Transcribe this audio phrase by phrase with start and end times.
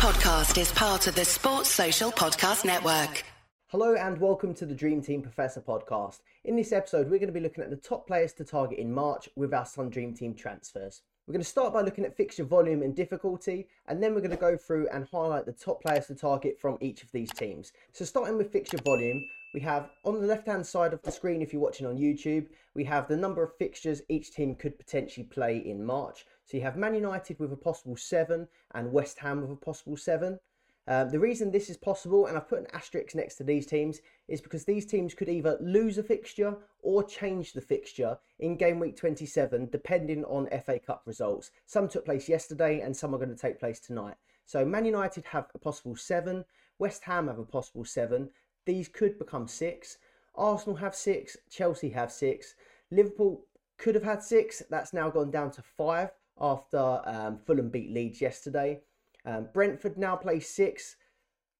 [0.00, 3.22] podcast is part of the Sports Social Podcast Network.
[3.66, 6.20] Hello and welcome to the Dream Team Professor podcast.
[6.44, 8.90] In this episode, we're going to be looking at the top players to target in
[8.94, 11.02] March with our Sun Dream Team transfers.
[11.26, 14.30] We're going to start by looking at fixture volume and difficulty, and then we're going
[14.30, 17.74] to go through and highlight the top players to target from each of these teams.
[17.92, 19.22] So, starting with fixture volume,
[19.52, 22.46] we have on the left hand side of the screen, if you're watching on YouTube,
[22.74, 26.24] we have the number of fixtures each team could potentially play in March.
[26.50, 29.96] So, you have Man United with a possible seven and West Ham with a possible
[29.96, 30.40] seven.
[30.88, 34.00] Um, the reason this is possible, and I've put an asterisk next to these teams,
[34.26, 38.80] is because these teams could either lose a fixture or change the fixture in game
[38.80, 41.52] week 27, depending on FA Cup results.
[41.66, 44.16] Some took place yesterday and some are going to take place tonight.
[44.44, 46.44] So, Man United have a possible seven,
[46.80, 48.28] West Ham have a possible seven.
[48.66, 49.98] These could become six.
[50.34, 52.56] Arsenal have six, Chelsea have six,
[52.90, 53.44] Liverpool
[53.78, 54.64] could have had six.
[54.68, 58.80] That's now gone down to five after um, Fulham beat Leeds yesterday.
[59.24, 60.96] Um, Brentford now play six.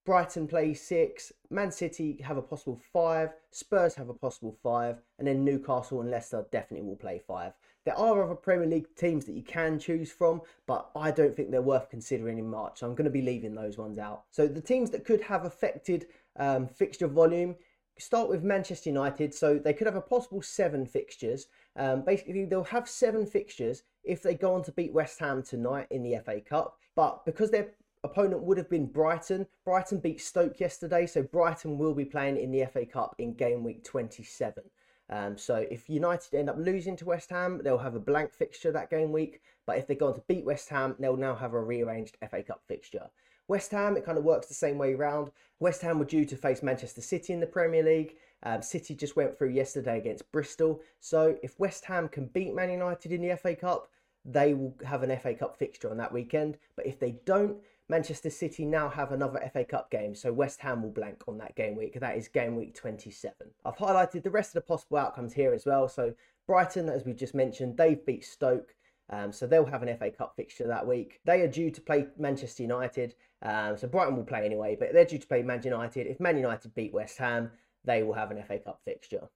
[0.06, 1.32] Brighton play six.
[1.50, 3.30] Man City have a possible five.
[3.50, 4.96] Spurs have a possible five.
[5.18, 7.52] And then Newcastle and Leicester definitely will play five.
[7.84, 11.50] There are other Premier League teams that you can choose from, but I don't think
[11.50, 12.80] they're worth considering in March.
[12.80, 14.24] So I'm going to be leaving those ones out.
[14.30, 16.06] So the teams that could have affected
[16.38, 17.56] um, fixture volume
[17.98, 19.34] start with Manchester United.
[19.34, 21.46] So they could have a possible seven fixtures.
[21.80, 25.86] Um, basically, they'll have seven fixtures if they go on to beat West Ham tonight
[25.90, 26.76] in the FA Cup.
[26.94, 27.68] But because their
[28.04, 32.50] opponent would have been Brighton, Brighton beat Stoke yesterday, so Brighton will be playing in
[32.50, 34.62] the FA Cup in game week 27.
[35.08, 38.70] Um, so if United end up losing to West Ham, they'll have a blank fixture
[38.72, 39.40] that game week.
[39.66, 42.42] But if they go on to beat West Ham, they'll now have a rearranged FA
[42.42, 43.08] Cup fixture.
[43.48, 45.30] West Ham, it kind of works the same way around.
[45.58, 48.16] West Ham were due to face Manchester City in the Premier League.
[48.42, 50.80] Um, City just went through yesterday against Bristol.
[51.00, 53.88] So if West Ham can beat Man United in the FA Cup,
[54.24, 56.58] they will have an FA Cup fixture on that weekend.
[56.76, 57.56] But if they don't,
[57.88, 61.56] Manchester City now have another FA Cup game, so West Ham will blank on that
[61.56, 61.98] game week.
[61.98, 63.34] That is game week 27.
[63.64, 65.88] I've highlighted the rest of the possible outcomes here as well.
[65.88, 66.14] So
[66.46, 68.74] Brighton, as we just mentioned, they've beat Stoke.
[69.12, 71.18] Um, so they'll have an FA Cup fixture that week.
[71.24, 73.16] They are due to play Manchester United.
[73.42, 76.06] Um, so Brighton will play anyway, but they're due to play Man United.
[76.06, 77.50] If Man United beat West Ham,
[77.84, 79.28] they will have an FA Cup fixture.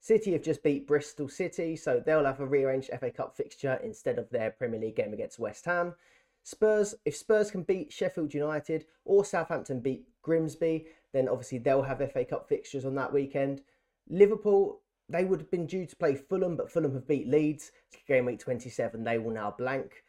[0.00, 4.18] City have just beat Bristol City, so they'll have a rearranged FA Cup fixture instead
[4.18, 5.94] of their Premier League game against West Ham.
[6.42, 11.98] Spurs, if Spurs can beat Sheffield United or Southampton beat Grimsby, then obviously they'll have
[12.12, 13.62] FA Cup fixtures on that weekend.
[14.08, 17.70] Liverpool, they would have been due to play Fulham, but Fulham have beat Leeds.
[18.08, 20.02] Game week 27, they will now blank.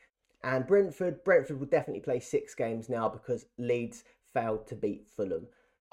[0.44, 4.03] And Brentford, Brentford will definitely play six games now because Leeds
[4.34, 5.45] failed to beat Fulham.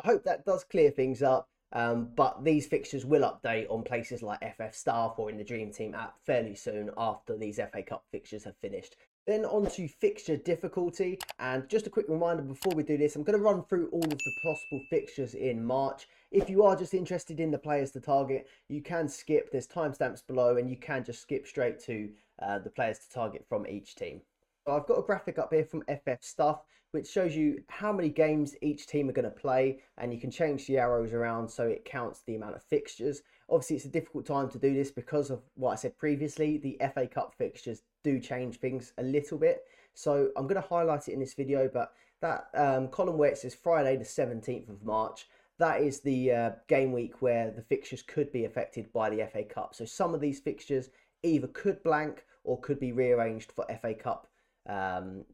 [0.03, 1.50] I hope that does clear things up.
[1.73, 5.71] Um, but these fixtures will update on places like FF Stuff or in the Dream
[5.73, 8.97] Team app fairly soon after these FA Cup fixtures have finished.
[9.27, 11.19] Then on to fixture difficulty.
[11.39, 14.03] And just a quick reminder before we do this, I'm going to run through all
[14.03, 16.09] of the possible fixtures in March.
[16.33, 19.53] If you are just interested in the players to target, you can skip.
[19.53, 22.11] There's timestamps below, and you can just skip straight to
[22.41, 24.23] uh, the players to target from each team.
[24.67, 26.63] I've got a graphic up here from FF Stuff
[26.93, 30.31] which shows you how many games each team are going to play and you can
[30.31, 33.23] change the arrows around so it counts the amount of fixtures.
[33.49, 36.81] Obviously it's a difficult time to do this because of what I said previously, the
[36.93, 39.63] FA Cup fixtures do change things a little bit.
[39.95, 43.39] So I'm going to highlight it in this video but that um, column where it
[43.39, 45.29] says Friday the 17th of March
[45.59, 49.45] that is the uh, game week where the fixtures could be affected by the FA
[49.45, 49.75] Cup.
[49.75, 50.89] So some of these fixtures
[51.23, 54.27] either could blank or could be rearranged for FA Cup
[54.71, 55.25] um,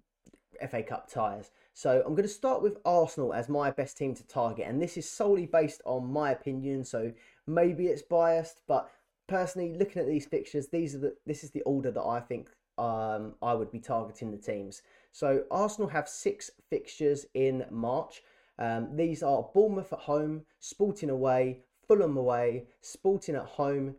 [0.70, 1.50] FA Cup ties.
[1.74, 4.96] So I'm going to start with Arsenal as my best team to target, and this
[4.96, 6.84] is solely based on my opinion.
[6.84, 7.12] So
[7.46, 8.90] maybe it's biased, but
[9.28, 12.48] personally, looking at these fixtures, these are the this is the order that I think
[12.78, 14.82] um, I would be targeting the teams.
[15.12, 18.22] So Arsenal have six fixtures in March.
[18.58, 23.96] Um, these are Bournemouth at home, Sporting away, Fulham away, Sporting at home,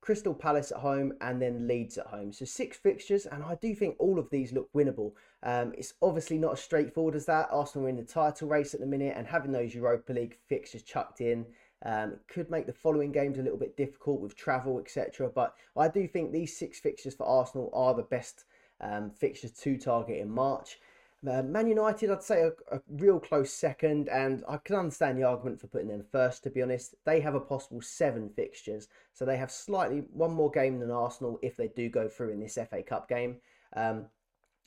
[0.00, 2.32] Crystal Palace at home, and then Leeds at home.
[2.32, 5.12] So six fixtures, and I do think all of these look winnable.
[5.42, 7.48] Um, it's obviously not as straightforward as that.
[7.50, 10.82] Arsenal are in the title race at the minute, and having those Europa League fixtures
[10.82, 11.46] chucked in
[11.84, 15.30] um, could make the following games a little bit difficult with travel, etc.
[15.34, 18.44] But I do think these six fixtures for Arsenal are the best
[18.80, 20.78] um, fixtures to target in March.
[21.28, 25.24] Uh, Man United, I'd say a, a, real close second, and I can understand the
[25.24, 26.42] argument for putting them first.
[26.44, 30.50] To be honest, they have a possible seven fixtures, so they have slightly one more
[30.50, 33.36] game than Arsenal if they do go through in this FA Cup game.
[33.76, 34.06] Um,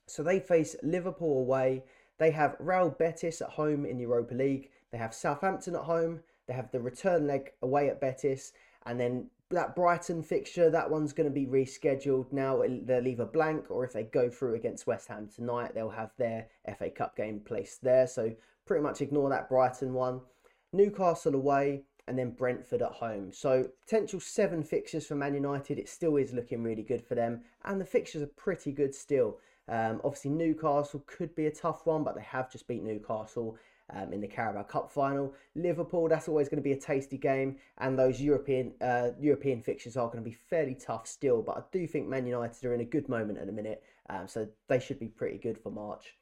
[0.07, 1.85] so they face Liverpool away.
[2.19, 4.69] They have Real Betis at home in the Europa League.
[4.91, 6.19] They have Southampton at home.
[6.47, 8.53] They have the return leg away at Betis,
[8.85, 12.63] and then that Brighton fixture, that one's going to be rescheduled now.
[12.83, 16.47] They'll either blank or if they go through against West Ham tonight, they'll have their
[16.77, 18.07] FA Cup game placed there.
[18.07, 18.33] So
[18.65, 20.21] pretty much ignore that Brighton one.
[20.71, 23.31] Newcastle away and then Brentford at home.
[23.31, 25.79] So potential seven fixtures for Man United.
[25.79, 29.37] It still is looking really good for them, and the fixtures are pretty good still.
[29.69, 33.57] Um, obviously, Newcastle could be a tough one, but they have just beat Newcastle
[33.93, 35.33] um, in the Carabao Cup final.
[35.55, 39.97] Liverpool, that's always going to be a tasty game, and those European uh, European fixtures
[39.97, 41.41] are going to be fairly tough still.
[41.41, 44.27] But I do think Man United are in a good moment at the minute, um,
[44.27, 46.15] so they should be pretty good for March.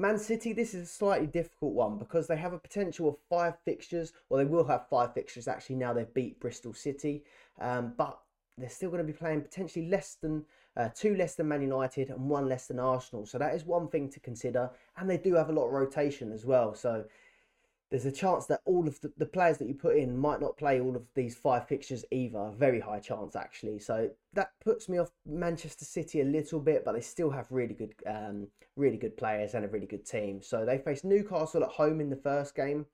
[0.00, 3.54] Man City, this is a slightly difficult one because they have a potential of five
[3.64, 7.24] fixtures, or they will have five fixtures actually now they've beat Bristol City,
[7.60, 8.16] um, but
[8.56, 10.44] they're still going to be playing potentially less than
[10.78, 13.26] uh, two less than Man United and one less than Arsenal.
[13.26, 14.70] So that is one thing to consider.
[14.96, 16.74] And they do have a lot of rotation as well.
[16.74, 17.04] So
[17.90, 20.56] there's a chance that all of the, the players that you put in might not
[20.56, 22.52] play all of these five fixtures either.
[22.56, 23.80] Very high chance actually.
[23.80, 27.74] So that puts me off Manchester City a little bit, but they still have really
[27.74, 28.46] good, um,
[28.76, 30.42] really good players and a really good team.
[30.42, 32.86] So they face Newcastle at home in the first game.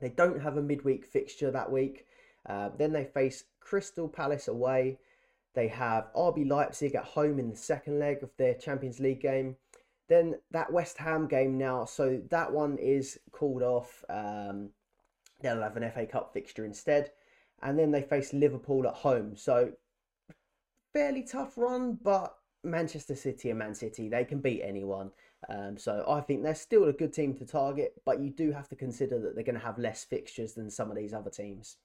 [0.00, 2.04] They don't have a midweek fixture that week.
[2.46, 4.98] Uh, then they face Crystal Palace away.
[5.56, 9.56] They have RB Leipzig at home in the second leg of their Champions League game.
[10.06, 14.04] Then that West Ham game now, so that one is called off.
[14.10, 14.68] Um,
[15.40, 17.10] they'll have an FA Cup fixture instead.
[17.62, 19.34] And then they face Liverpool at home.
[19.34, 19.72] So
[20.92, 25.10] fairly tough run, but Manchester City and Man City, they can beat anyone.
[25.48, 28.68] Um, so I think they're still a good team to target, but you do have
[28.68, 31.78] to consider that they're going to have less fixtures than some of these other teams.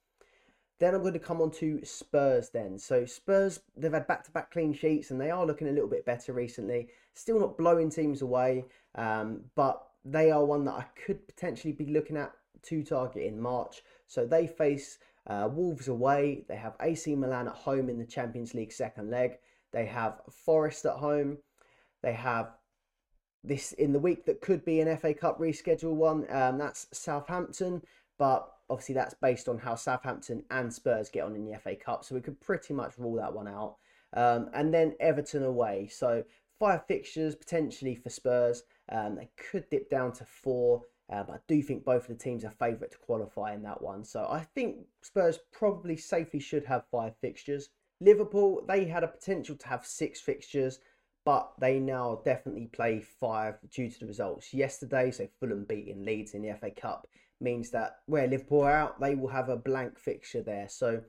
[0.81, 2.79] Then I'm going to come on to Spurs then.
[2.79, 6.33] So Spurs, they've had back-to-back clean sheets and they are looking a little bit better
[6.33, 6.87] recently.
[7.13, 11.85] Still not blowing teams away, um, but they are one that I could potentially be
[11.85, 12.31] looking at
[12.63, 13.83] to target in March.
[14.07, 14.97] So they face
[15.27, 16.45] uh, Wolves away.
[16.47, 19.37] They have AC Milan at home in the Champions League second leg.
[19.71, 21.37] They have Forest at home.
[22.01, 22.55] They have
[23.43, 26.25] this in the week that could be an FA Cup reschedule one.
[26.31, 27.83] Um, that's Southampton,
[28.17, 32.05] but obviously that's based on how Southampton and Spurs get on in the FA Cup,
[32.05, 33.75] so we could pretty much rule that one out.
[34.13, 36.23] Um, and then Everton away, so
[36.57, 38.63] five fixtures potentially for Spurs.
[38.89, 42.23] Um, they could dip down to four, uh, but I do think both of the
[42.23, 44.05] teams are favourite to qualify in that one.
[44.05, 47.69] So I think Spurs probably safely should have five fixtures.
[47.99, 50.79] Liverpool, they had a potential to have six fixtures,
[51.25, 55.11] but they now definitely play five due to the results yesterday.
[55.11, 57.07] So Fulham beating Leeds in the FA Cup
[57.41, 60.67] means that where Liverpool are out, they will have a blank fixture there.
[60.69, 61.01] So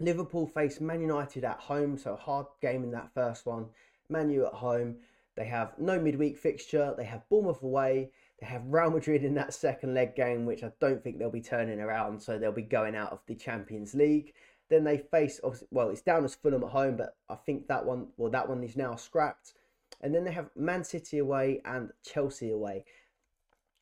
[0.00, 3.66] Liverpool face Man United at home, so hard game in that first one.
[4.08, 4.96] Man U at home.
[5.36, 6.94] They have no midweek fixture.
[6.96, 8.10] They have Bournemouth away.
[8.40, 11.42] They have Real Madrid in that second leg game, which I don't think they'll be
[11.42, 12.20] turning around.
[12.22, 14.32] So they'll be going out of the Champions League.
[14.70, 15.40] Then they face,
[15.70, 18.62] well, it's down as Fulham at home, but I think that one, well, that one
[18.62, 19.54] is now scrapped.
[20.00, 22.84] And then they have Man City away and Chelsea away.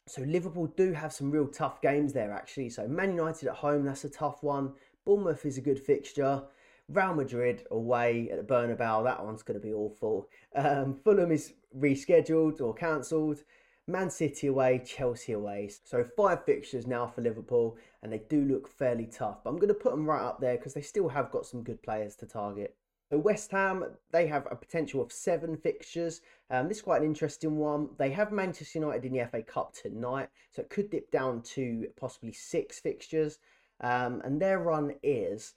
[0.09, 2.71] So Liverpool do have some real tough games there, actually.
[2.71, 4.73] So Man United at home, that's a tough one.
[5.05, 6.43] Bournemouth is a good fixture.
[6.89, 10.29] Real Madrid away at the Bernabeu, that one's going to be awful.
[10.55, 13.43] Um, Fulham is rescheduled or cancelled.
[13.87, 15.71] Man City away, Chelsea away.
[15.85, 19.45] So five fixtures now for Liverpool, and they do look fairly tough.
[19.45, 21.63] But I'm going to put them right up there because they still have got some
[21.63, 22.75] good players to target.
[23.11, 26.21] So West Ham, they have a potential of seven fixtures.
[26.51, 27.89] Um, this is quite an interesting one.
[27.97, 31.89] They have Manchester United in the FA Cup tonight, so it could dip down to
[31.99, 33.39] possibly six fixtures.
[33.81, 35.55] Um, and their run is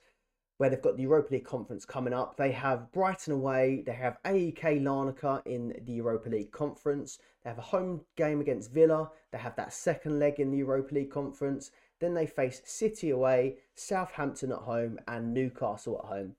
[0.56, 2.38] where they've got the Europa League conference coming up.
[2.38, 3.82] They have Brighton away.
[3.84, 7.18] They have AEK Larnaca in the Europa League conference.
[7.44, 9.10] They have a home game against Villa.
[9.30, 11.70] They have that second leg in the Europa League conference.
[12.00, 16.36] Then they face City away, Southampton at home, and Newcastle at home.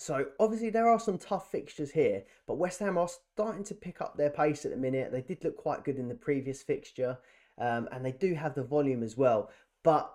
[0.00, 4.00] So obviously there are some tough fixtures here, but West Ham are starting to pick
[4.00, 5.12] up their pace at the minute.
[5.12, 7.18] They did look quite good in the previous fixture,
[7.58, 9.50] um, and they do have the volume as well.
[9.82, 10.10] But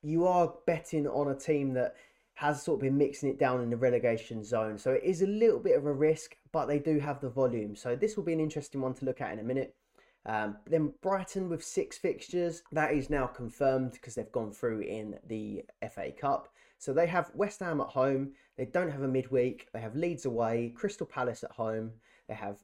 [0.00, 1.96] you are betting on a team that
[2.34, 5.26] has sort of been mixing it down in the relegation zone, so it is a
[5.26, 7.74] little bit of a risk, but they do have the volume.
[7.74, 9.74] So this will be an interesting one to look at in a minute.
[10.24, 15.18] Um, then Brighton with six fixtures, that is now confirmed because they've gone through in
[15.26, 16.48] the FA Cup.
[16.80, 18.32] So they have West Ham at home.
[18.56, 19.68] They don't have a midweek.
[19.72, 21.92] They have Leeds away, Crystal Palace at home.
[22.26, 22.56] They have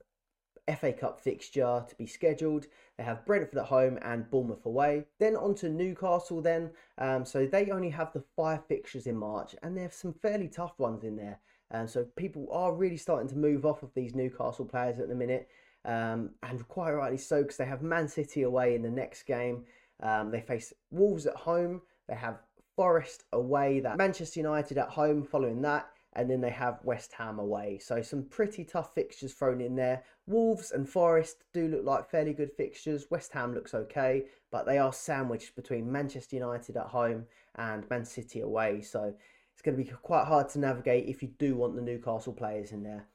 [0.74, 2.66] FA Cup fixture to be scheduled.
[2.96, 5.04] They have Brentford at home and Bournemouth away.
[5.20, 6.70] Then on to Newcastle then.
[6.96, 10.78] Um, so they only have the five fixtures in March and there's some fairly tough
[10.78, 11.38] ones in there.
[11.70, 15.14] Um, so people are really starting to move off of these Newcastle players at the
[15.14, 15.48] minute.
[15.84, 19.66] Um, and quite rightly so because they have Man City away in the next game.
[20.02, 21.82] Um, they face Wolves at home.
[22.08, 22.38] They have
[22.76, 27.38] Forest away, that Manchester United at home following that, and then they have West Ham
[27.38, 27.78] away.
[27.78, 30.02] So some pretty tough fixtures thrown in there.
[30.26, 33.06] Wolves and Forest do look like fairly good fixtures.
[33.10, 38.04] West Ham looks okay, but they are sandwiched between Manchester United at home and Man
[38.04, 38.82] City away.
[38.82, 39.14] So
[39.52, 42.72] it's going to be quite hard to navigate if you do want the Newcastle players
[42.72, 43.06] in there.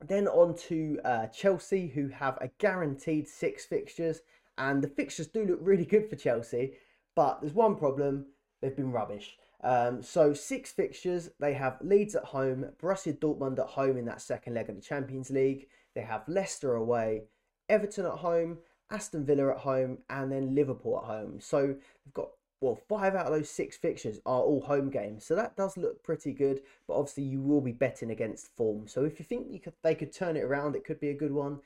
[0.00, 4.22] Then on to uh, Chelsea, who have a guaranteed six fixtures,
[4.56, 6.72] and the fixtures do look really good for Chelsea.
[7.14, 8.26] But there's one problem:
[8.60, 9.36] they've been rubbish.
[9.62, 11.30] Um, so six fixtures.
[11.38, 14.82] They have Leeds at home, Borussia Dortmund at home in that second leg of the
[14.82, 15.68] Champions League.
[15.94, 17.24] They have Leicester away,
[17.68, 18.58] Everton at home,
[18.90, 21.40] Aston Villa at home, and then Liverpool at home.
[21.40, 25.34] So they've got well, five out of those six fixtures are all home games, so
[25.34, 26.60] that does look pretty good.
[26.86, 28.86] But obviously, you will be betting against form.
[28.86, 31.14] So if you think you could, they could turn it around, it could be a
[31.14, 31.60] good one.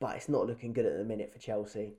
[0.00, 1.94] But it's not looking good at the minute for Chelsea.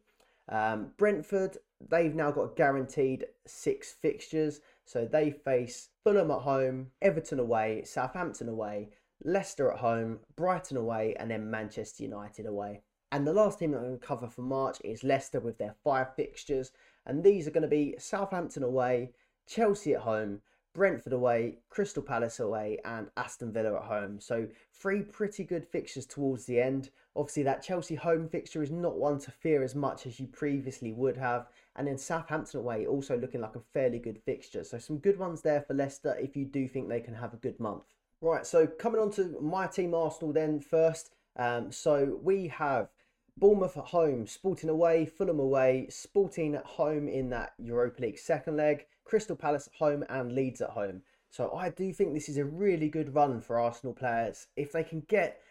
[0.48, 1.58] Um, Brentford,
[1.90, 8.50] they've now got guaranteed six fixtures, so they face Fulham at home, Everton away, Southampton
[8.50, 8.90] away,
[9.24, 12.82] Leicester at home, Brighton away, and then Manchester United away.
[13.12, 15.76] And the last team that I'm going to cover for March is Leicester with their
[15.84, 16.72] five fixtures.
[17.06, 19.12] And these are going to be Southampton away,
[19.48, 20.42] Chelsea at home,
[20.74, 24.20] Brentford away, Crystal Palace away, and Aston Villa at home.
[24.20, 26.90] So, three pretty good fixtures towards the end.
[27.16, 30.92] Obviously, that Chelsea home fixture is not one to fear as much as you previously
[30.92, 31.48] would have.
[31.76, 34.64] And then Southampton away also looking like a fairly good fixture.
[34.64, 37.38] So, some good ones there for Leicester if you do think they can have a
[37.38, 37.84] good month.
[38.22, 41.12] Right, so coming on to my team Arsenal then first.
[41.36, 42.90] Um, so, we have
[43.38, 48.56] Bournemouth at home, Sporting away, Fulham away, Sporting at home in that Europa League second
[48.56, 51.02] leg, Crystal Palace at home, and Leeds at home.
[51.36, 54.48] So I do think this is a really good run for Arsenal players.
[54.56, 55.42] If they can get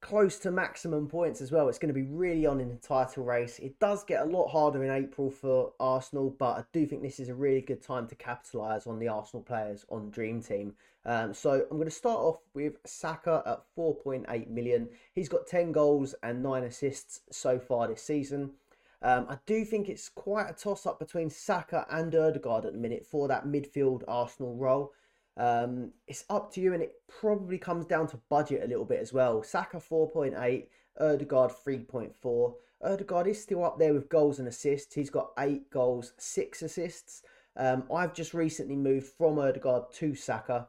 [0.00, 1.68] close to maximum points as well.
[1.68, 3.58] It's going to be really on in the title race.
[3.58, 7.18] It does get a lot harder in April for Arsenal, but I do think this
[7.18, 10.74] is a really good time to capitalise on the Arsenal players on Dream Team.
[11.04, 14.88] Um, so I'm going to start off with Saka at 4.8 million.
[15.14, 18.52] He's got 10 goals and 9 assists so far this season.
[19.00, 22.78] Um, I do think it's quite a toss up between Saka and Odegaard at the
[22.78, 24.92] minute for that midfield Arsenal role.
[25.38, 29.00] Um, it's up to you, and it probably comes down to budget a little bit
[29.00, 29.42] as well.
[29.42, 30.66] Saka 4.8,
[31.00, 32.54] Odegaard 3.4.
[32.82, 34.94] Odegaard is still up there with goals and assists.
[34.94, 37.22] He's got eight goals, six assists.
[37.56, 40.68] Um, I've just recently moved from Odegaard to Saka,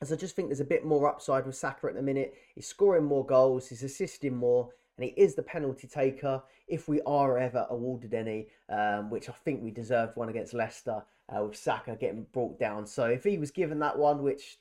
[0.00, 2.34] as I just think there's a bit more upside with Saka at the minute.
[2.54, 7.00] He's scoring more goals, he's assisting more, and he is the penalty taker if we
[7.02, 11.56] are ever awarded any, um, which I think we deserved one against Leicester uh, with
[11.56, 12.86] Saka getting brought down.
[12.86, 14.58] So if he was given that one, which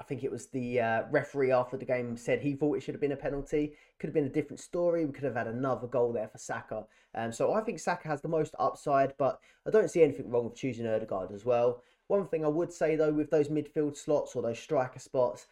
[0.00, 2.94] I think it was the uh, referee after the game said he thought it should
[2.94, 3.74] have been a penalty.
[3.98, 5.04] Could have been a different story.
[5.04, 6.84] We could have had another goal there for Saka.
[7.14, 10.44] Um, so I think Saka has the most upside, but I don't see anything wrong
[10.44, 11.82] with choosing Odegaard as well.
[12.06, 15.46] One thing I would say though, with those midfield slots or those striker spots,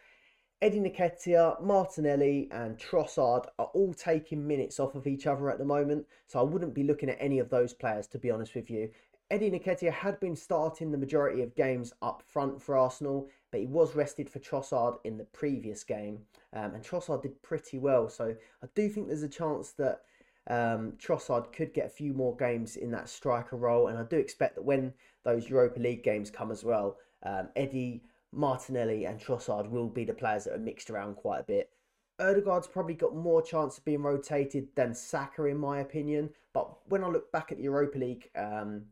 [0.60, 5.64] Eddie Nketiah, Martinelli, and Trossard are all taking minutes off of each other at the
[5.64, 8.68] moment, so I wouldn't be looking at any of those players to be honest with
[8.68, 8.90] you.
[9.30, 13.66] Eddie Nketiah had been starting the majority of games up front for Arsenal, but he
[13.66, 16.20] was rested for Trossard in the previous game,
[16.54, 18.08] um, and Trossard did pretty well.
[18.08, 20.00] So I do think there's a chance that
[20.48, 24.16] um, Trossard could get a few more games in that striker role, and I do
[24.16, 24.94] expect that when
[25.24, 30.14] those Europa League games come as well, um, Eddie, Martinelli, and Trossard will be the
[30.14, 31.70] players that are mixed around quite a bit.
[32.18, 36.30] Odegaard's probably got more chance of being rotated than Saka, in my opinion.
[36.52, 38.82] But when I look back at the Europa League um,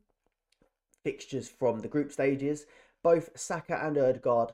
[1.06, 2.66] fixtures from the group stages.
[3.04, 4.50] Both Saka and Odegaard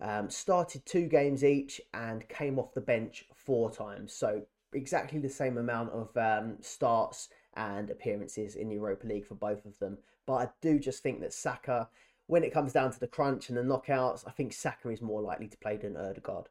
[0.00, 4.12] um, started two games each and came off the bench four times.
[4.12, 9.66] So exactly the same amount of um, starts and appearances in Europa League for both
[9.66, 9.98] of them.
[10.28, 11.88] But I do just think that Saka,
[12.28, 15.20] when it comes down to the crunch and the knockouts, I think Saka is more
[15.20, 16.46] likely to play than Odegaard.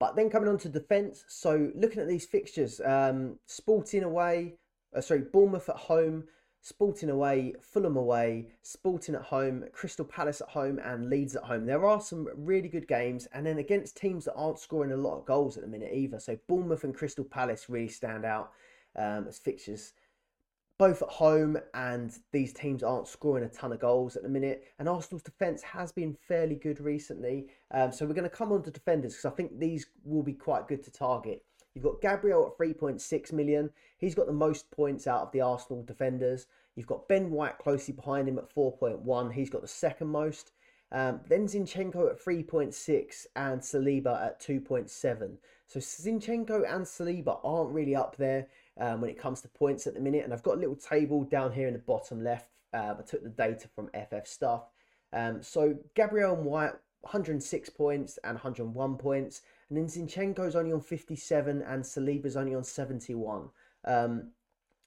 [0.00, 4.54] But then coming on to defence, so looking at these fixtures, um, Sporting away,
[4.96, 6.24] uh, sorry, Bournemouth at home,
[6.68, 11.64] Sporting away, Fulham away, Sporting at home, Crystal Palace at home, and Leeds at home.
[11.64, 15.16] There are some really good games, and then against teams that aren't scoring a lot
[15.16, 16.18] of goals at the minute either.
[16.18, 18.50] So Bournemouth and Crystal Palace really stand out
[18.96, 19.92] um, as fixtures.
[20.76, 24.64] Both at home, and these teams aren't scoring a ton of goals at the minute.
[24.80, 27.46] And Arsenal's defence has been fairly good recently.
[27.70, 30.34] Um, so we're going to come on to defenders because I think these will be
[30.34, 31.44] quite good to target.
[31.76, 33.68] You've got Gabriel at 3.6 million.
[33.98, 36.46] He's got the most points out of the Arsenal defenders.
[36.74, 39.34] You've got Ben White closely behind him at 4.1.
[39.34, 40.52] He's got the second most.
[40.90, 45.36] Um, then Zinchenko at 3.6 and Saliba at 2.7.
[45.66, 48.46] So Zinchenko and Saliba aren't really up there
[48.80, 50.24] um, when it comes to points at the minute.
[50.24, 52.48] And I've got a little table down here in the bottom left.
[52.72, 54.62] Uh, I took the data from FF Stuff.
[55.12, 59.42] Um, so Gabriel and White, 106 points and 101 points.
[59.68, 63.48] And then Zinchenko's only on 57 and Saliba's only on 71.
[63.84, 64.30] Um,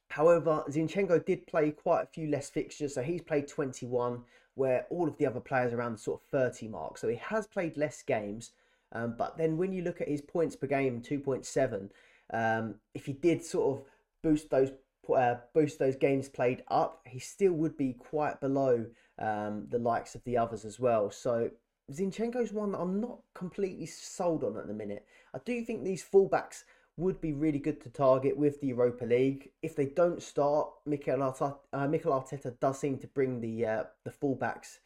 [0.09, 2.95] however, Zinchenko did play quite a few less fixtures.
[2.95, 4.23] So he's played 21,
[4.55, 6.97] where all of the other players around the sort of 30 mark.
[6.97, 8.51] So he has played less games.
[8.91, 11.89] Um, but then when you look at his points per game, 2.7,
[12.31, 13.85] um, if he did sort of
[14.23, 14.71] boost those
[15.15, 18.85] uh, boost those games played up, he still would be quite below
[19.17, 21.09] um, the likes of the others as well.
[21.09, 21.49] So
[21.91, 25.05] Zinchenko's one that I'm not completely sold on at the minute.
[25.33, 26.63] I do think these fullbacks
[26.97, 29.51] would be really good to target with the Europa League.
[29.61, 33.83] If they don't start, Mikel Arteta, uh, Mikel Arteta does seem to bring the uh,
[34.03, 34.79] the fullbacks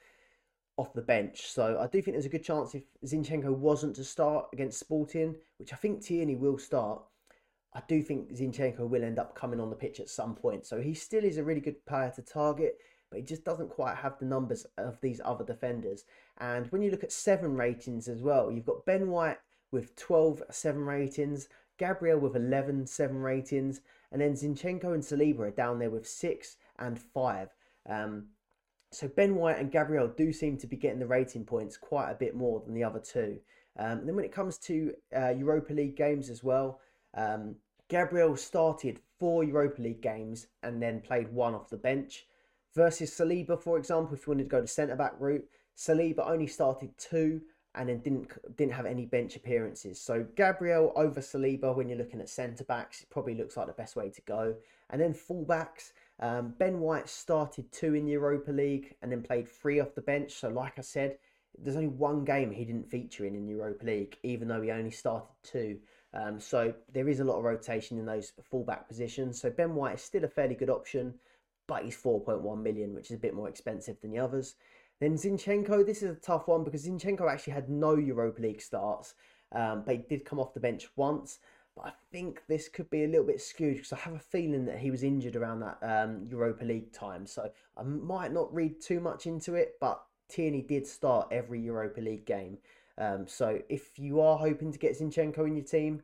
[0.77, 1.47] off the bench.
[1.47, 5.35] So I do think there's a good chance if Zinchenko wasn't to start against Sporting,
[5.57, 7.01] which I think Tierney will start,
[7.75, 10.65] I do think Zinchenko will end up coming on the pitch at some point.
[10.65, 12.77] So he still is a really good player to target,
[13.13, 16.03] but he just doesn't quite have the numbers of these other defenders.
[16.39, 19.37] And when you look at seven ratings as well, you've got Ben White
[19.71, 25.51] with 12 seven ratings, Gabriel with 11 seven ratings, and then Zinchenko and Saliba are
[25.51, 27.49] down there with six and five.
[27.87, 28.29] Um,
[28.89, 32.15] so Ben White and Gabriel do seem to be getting the rating points quite a
[32.15, 33.37] bit more than the other two.
[33.77, 36.79] Um, then when it comes to uh, Europa League games as well,
[37.13, 37.57] um,
[37.89, 42.25] Gabriel started four Europa League games and then played one off the bench.
[42.75, 45.45] Versus Saliba, for example, if you wanted to go the centre back route,
[45.77, 47.41] Saliba only started two
[47.75, 49.99] and then didn't didn't have any bench appearances.
[49.99, 53.95] So Gabriel over Saliba when you're looking at centre backs, probably looks like the best
[53.95, 54.55] way to go.
[54.89, 59.23] And then full backs, um, Ben White started two in the Europa League and then
[59.23, 60.33] played three off the bench.
[60.33, 61.17] So like I said,
[61.57, 64.91] there's only one game he didn't feature in in Europa League, even though he only
[64.91, 65.79] started two.
[66.13, 69.41] Um, so there is a lot of rotation in those fullback positions.
[69.41, 71.15] So Ben White is still a fairly good option,
[71.67, 74.55] but he's 4.1 million, which is a bit more expensive than the others.
[74.99, 79.15] Then Zinchenko, this is a tough one because Zinchenko actually had no Europa League starts,
[79.51, 81.39] um, but he did come off the bench once.
[81.75, 84.65] But I think this could be a little bit skewed because I have a feeling
[84.65, 87.25] that he was injured around that um, Europa League time.
[87.25, 91.99] So I might not read too much into it, but Tierney did start every Europa
[91.99, 92.59] League game.
[92.97, 96.03] Um, so if you are hoping to get Zinchenko in your team,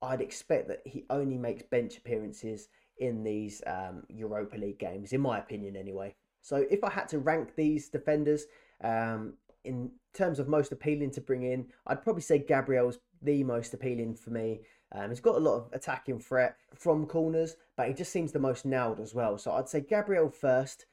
[0.00, 5.20] I'd expect that he only makes bench appearances in these um, Europa League games, in
[5.20, 6.14] my opinion, anyway.
[6.42, 8.46] So if I had to rank these defenders
[8.82, 13.74] um, in terms of most appealing to bring in, I'd probably say Gabriel's the most
[13.74, 14.60] appealing for me.
[14.92, 18.38] Um, he's got a lot of attacking threat from corners, but he just seems the
[18.38, 19.38] most nailed as well.
[19.38, 20.86] So I'd say Gabriel first,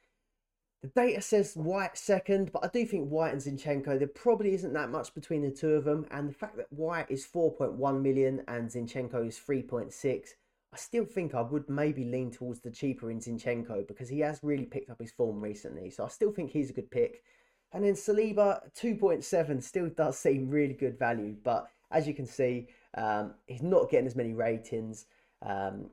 [0.82, 4.72] the data says White second, but I do think White and Zinchenko, there probably isn't
[4.72, 6.06] that much between the two of them.
[6.10, 10.28] And the fact that White is 4.1 million and Zinchenko is 3.6,
[10.72, 14.38] I still think I would maybe lean towards the cheaper in Zinchenko because he has
[14.42, 15.90] really picked up his form recently.
[15.90, 17.24] So I still think he's a good pick.
[17.72, 21.34] And then Saliba, 2.7 still does seem really good value.
[21.42, 25.06] But as you can see, um, he's not getting as many ratings.
[25.42, 25.90] Um,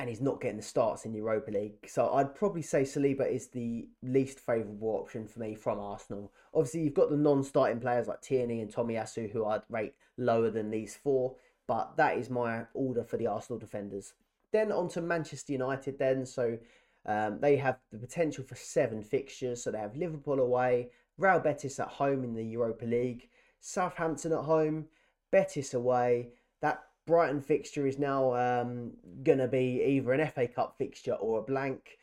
[0.00, 1.86] and he's not getting the starts in Europa League.
[1.86, 6.32] So I'd probably say Saliba is the least favourable option for me from Arsenal.
[6.54, 10.70] Obviously, you've got the non-starting players like Tierney and Tomiyasu who I'd rate lower than
[10.70, 11.36] these four,
[11.70, 14.14] but that is my order for the Arsenal defenders.
[14.50, 16.26] Then on to Manchester United then.
[16.26, 16.58] So
[17.06, 19.62] um, they have the potential for seven fixtures.
[19.62, 23.28] So they have Liverpool away, Real Betis at home in the Europa League,
[23.60, 24.86] Southampton at home,
[25.30, 26.30] Betis away,
[26.60, 28.90] that Brighton fixture is now um,
[29.22, 31.98] going to be either an FA Cup fixture or a blank.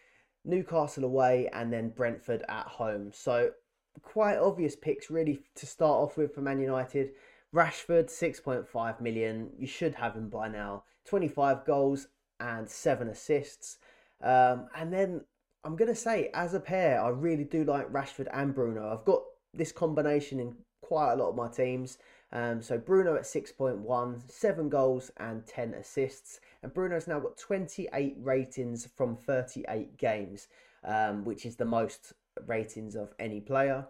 [0.45, 3.11] Newcastle away and then Brentford at home.
[3.13, 3.51] So
[4.01, 7.09] quite obvious picks really to start off with for Man United.
[7.53, 9.51] Rashford, 6.5 million.
[9.57, 10.83] You should have him by now.
[11.05, 12.07] 25 goals
[12.39, 13.77] and 7 assists.
[14.21, 15.21] Um, and then
[15.63, 18.91] I'm going to say, as a pair, I really do like Rashford and Bruno.
[18.91, 19.21] I've got
[19.53, 21.97] this combination in quite a lot of my teams.
[22.31, 26.39] Um, so Bruno at 6.1, 7 goals and 10 assists.
[26.61, 30.47] And Bruno's now got 28 ratings from 38 games,
[30.83, 32.13] um, which is the most
[32.45, 33.87] ratings of any player.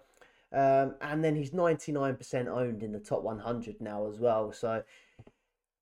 [0.54, 4.52] Um, and then he's 99% owned in the top 100 now as well.
[4.54, 4.84] So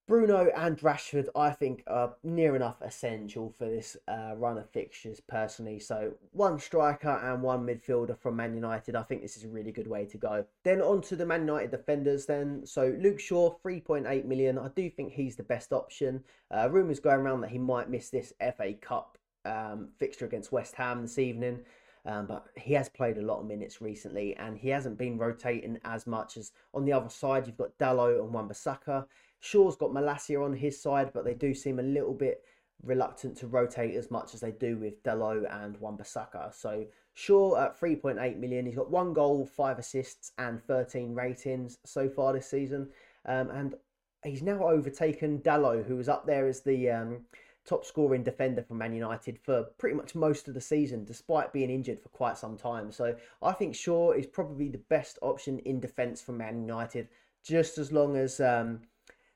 [0.08, 5.19] Bruno and Rashford, I think, are near enough essential for this uh, run of fixtures,
[5.19, 5.80] personally.
[5.80, 8.95] So, one striker and one midfielder from Man United.
[8.95, 10.45] I think this is a really good way to go.
[10.63, 12.67] Then, on to the Man United defenders, then.
[12.67, 14.60] So, Luke Shaw, 3.8 million.
[14.60, 16.23] I do think he's the best option.
[16.56, 20.75] Uh, rumours going around that he might miss this FA Cup um, fixture against West
[20.75, 21.62] Ham this evening.
[22.06, 25.80] Um, but he has played a lot of minutes recently and he hasn't been rotating
[25.84, 27.48] as much as on the other side.
[27.48, 29.06] You've got Dalot and Wan-Bissaka.
[29.39, 32.44] Shaw's got Malacia on his side, but they do seem a little bit
[32.84, 36.54] reluctant to rotate as much as they do with Dalot and Wan-Bissaka.
[36.54, 42.10] So Shaw at 3.8 million, he's got one goal, five assists, and 13 ratings so
[42.10, 42.89] far this season.
[43.26, 43.76] Um, and
[44.24, 47.26] he's now overtaken Dalot, who was up there as the um,
[47.65, 51.69] top scoring defender for Man United for pretty much most of the season, despite being
[51.69, 52.91] injured for quite some time.
[52.91, 57.08] So I think Shaw is probably the best option in defence for Man United,
[57.43, 58.82] just as long as um,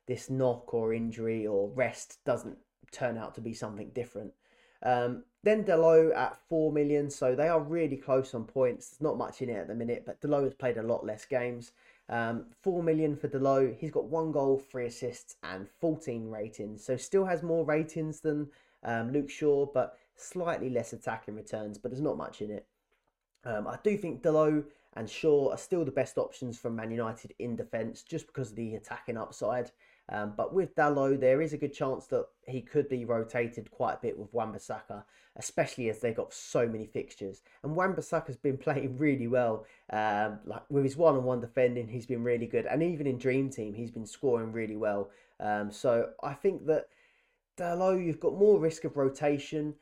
[0.07, 2.57] this knock or injury or rest doesn't
[2.91, 4.33] turn out to be something different.
[4.81, 8.89] Um, then Dalot at 4 million, so they are really close on points.
[8.89, 11.25] There's not much in it at the minute, but Dalot has played a lot less
[11.25, 11.71] games.
[12.10, 13.78] Um, 4 million for Dalot.
[13.78, 16.84] He's got one goal, three assists, and 14 ratings.
[16.84, 18.48] So still has more ratings than
[18.84, 22.65] um, Luke Shaw, but slightly less attacking returns, but there's not much in it.
[23.45, 27.34] Um, I do think Dalot and Shaw are still the best options from Man United
[27.39, 29.72] in defence just because of the attacking upside.
[30.12, 33.93] Um, but with Dalot, there is a good chance that he could be rotated quite
[33.93, 35.04] a bit with Wan-Bissaka,
[35.36, 37.43] especially as they've got so many fixtures.
[37.63, 39.65] And Wan-Bissaka's been playing really well.
[39.91, 43.74] Um, like with his one-on-one defending, he's been really good, and even in Dream Team,
[43.74, 45.12] he's been scoring really well.
[45.39, 46.88] Um, so I think that
[47.58, 49.76] Dalot, you've got more risk of rotation,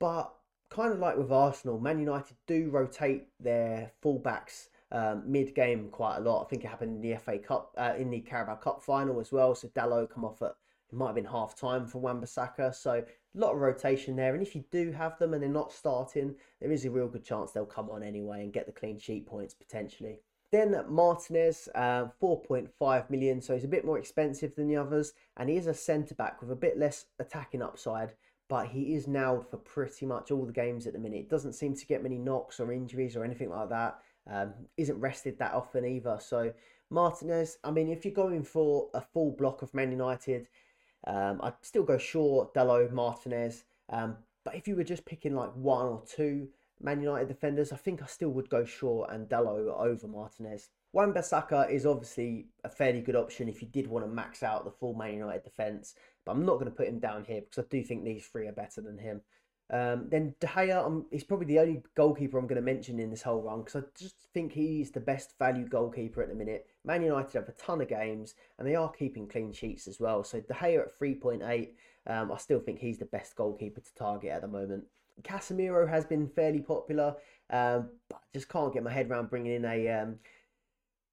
[0.00, 0.32] but
[0.70, 6.18] kind of like with Arsenal, Man United do rotate their fullbacks um, mid game quite
[6.18, 6.44] a lot.
[6.44, 9.32] I think it happened in the FA Cup, uh, in the Carabao Cup final as
[9.32, 9.54] well.
[9.54, 10.54] So Dalot come off at
[10.90, 12.74] it might have been half time for Wan-Bissaka.
[12.74, 14.34] So a lot of rotation there.
[14.34, 17.24] And if you do have them and they're not starting, there is a real good
[17.24, 20.20] chance they'll come on anyway and get the clean sheet points potentially.
[20.52, 25.50] Then Martinez, uh, 4.5 million, so he's a bit more expensive than the others, and
[25.50, 28.12] he is a centre back with a bit less attacking upside.
[28.48, 31.28] But he is nailed for pretty much all the games at the minute.
[31.28, 33.98] Doesn't seem to get many knocks or injuries or anything like that.
[34.28, 36.18] Um, isn't rested that often either.
[36.20, 36.52] So
[36.90, 40.48] Martinez, I mean, if you're going for a full block of Man United,
[41.06, 43.64] um, I'd still go Shaw Dalot, Martinez.
[43.88, 46.48] Um, but if you were just picking like one or two
[46.80, 50.68] Man United defenders, I think I still would go Shaw and Dalot over Martinez.
[50.92, 54.70] Wan-Bissaka is obviously a fairly good option if you did want to max out the
[54.70, 57.66] full Man United defence, but I'm not going to put him down here because I
[57.68, 59.20] do think these three are better than him.
[59.68, 63.10] Um, then De Gea, um, he's probably the only goalkeeper I'm going to mention in
[63.10, 66.66] this whole run because I just think he's the best value goalkeeper at the minute.
[66.84, 70.22] Man United have a ton of games and they are keeping clean sheets as well.
[70.22, 71.70] So De Gea at 3.8,
[72.06, 74.84] um, I still think he's the best goalkeeper to target at the moment.
[75.22, 77.16] Casemiro has been fairly popular,
[77.50, 79.88] um, but I just can't get my head around bringing in a.
[79.88, 80.16] Um,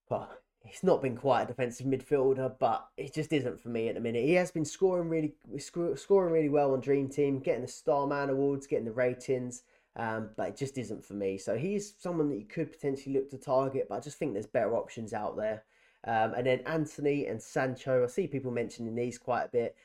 [0.09, 0.29] well,
[0.65, 4.01] he's not been quite a defensive midfielder, but it just isn't for me at the
[4.01, 4.23] minute.
[4.23, 8.67] He has been scoring really, scoring really well on Dream Team, getting the Starman awards,
[8.67, 9.63] getting the ratings,
[9.95, 11.37] um, but it just isn't for me.
[11.37, 14.47] So he's someone that you could potentially look to target, but I just think there's
[14.47, 15.63] better options out there.
[16.05, 19.75] Um, and then Antony and Sancho, I see people mentioning these quite a bit.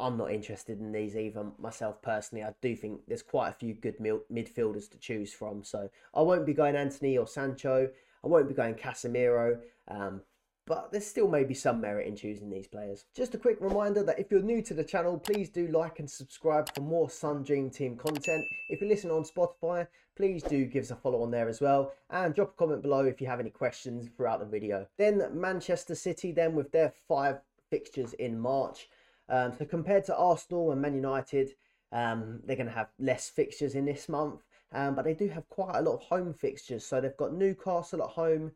[0.00, 2.44] I'm not interested in these either myself personally.
[2.44, 5.64] I do think there's quite a few good midfielders to choose from.
[5.64, 7.90] So I won't be going Antony or Sancho.
[8.24, 9.58] I won't be going Casemiro.
[9.88, 10.22] Um,
[10.68, 13.06] but there's still maybe some merit in choosing these players.
[13.16, 16.10] Just a quick reminder that if you're new to the channel, please do like and
[16.10, 18.44] subscribe for more Sun Dream Team content.
[18.68, 21.92] If you listen on Spotify, please do give us a follow on there as well.
[22.10, 24.86] And drop a comment below if you have any questions throughout the video.
[24.98, 28.90] Then Manchester City then with their five fixtures in March.
[29.30, 31.52] Um, so compared to Arsenal and Man United,
[31.92, 34.42] um, they're going to have less fixtures in this month.
[34.72, 36.84] Um, but they do have quite a lot of home fixtures.
[36.84, 38.52] So they've got Newcastle at home,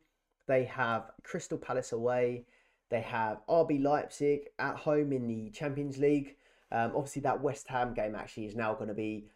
[0.47, 2.47] they have Crystal Palace away.
[2.91, 6.37] They have RB Leipzig at home in the Champions League.
[6.71, 9.31] Um, obviously, that West Ham game actually is now going to be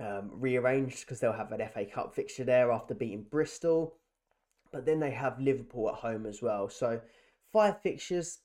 [0.00, 3.94] um, rearranged because they'll have an FA Cup fixture there after beating Bristol.
[4.72, 6.68] But then they have Liverpool at home as well.
[6.68, 7.00] So,
[7.52, 8.40] five fixtures,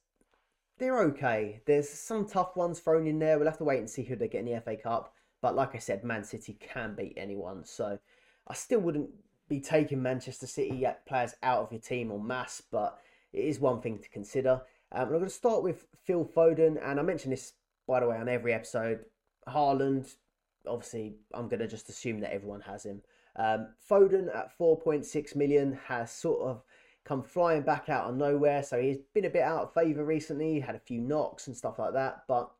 [0.78, 1.62] they're okay.
[1.66, 3.38] There's some tough ones thrown in there.
[3.38, 5.14] We'll have to wait and see who they get in the FA Cup.
[5.42, 7.66] But like I said, Man City can beat anyone.
[7.66, 7.98] So,
[8.48, 9.10] I still wouldn't
[9.48, 13.00] be taking Manchester City players out of your team or mass, but
[13.34, 14.62] it is one thing to consider.
[14.92, 17.54] Um, I'm going to start with Phil Foden, and I mentioned this
[17.88, 19.06] by the way on every episode.
[19.48, 20.14] Haaland,
[20.68, 23.02] obviously, I'm going to just assume that everyone has him.
[23.36, 26.64] Um, Foden at 4.6 million has sort of
[27.04, 30.60] come flying back out of nowhere, so he's been a bit out of favour recently,
[30.60, 32.52] had a few knocks and stuff like that, but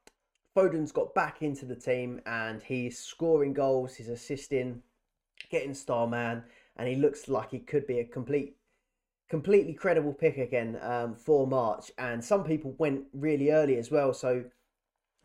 [0.56, 4.82] Foden's got back into the team and he's scoring goals, he's assisting,
[5.50, 6.44] getting star man,
[6.78, 8.56] and he looks like he could be a complete
[9.30, 11.90] completely credible pick again um, for March.
[11.98, 14.14] And some people went really early as well.
[14.14, 14.44] So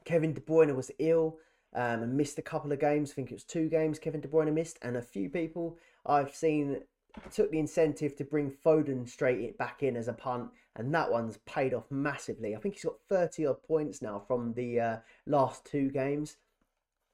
[0.04, 1.38] Kevin De Bruyne was ill
[1.74, 3.10] um, and missed a couple of games.
[3.10, 6.32] I think it was two games Kevin De Bruyne missed, and a few people I've
[6.34, 6.82] seen
[7.30, 11.10] took the incentive to bring Foden straight it back in as a punt, and that
[11.10, 12.54] one's paid off massively.
[12.54, 16.36] I think he's got 30 odd points now from the uh, last two games.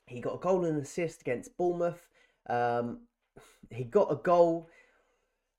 [0.06, 2.08] He got a goal and assist against Bournemouth.
[2.48, 3.02] Um,
[3.70, 4.68] he got a goal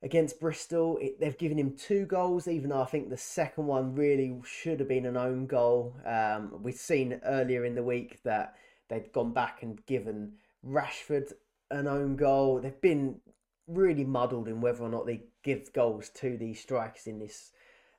[0.04, 0.98] against Bristol.
[1.02, 4.80] It, they've given him two goals, even though I think the second one really should
[4.80, 5.96] have been an own goal.
[6.06, 8.56] Um, we've seen earlier in the week that
[8.90, 10.34] they'd gone back and given
[10.66, 11.32] Rashford
[11.72, 12.60] an own goal.
[12.60, 13.22] They've been
[13.68, 17.52] really muddled in whether or not they give goals to these strikers in this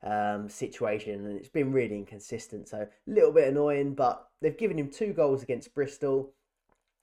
[0.03, 2.69] um, situation, and it's been really inconsistent.
[2.69, 6.33] So a little bit annoying, but they've given him two goals against Bristol.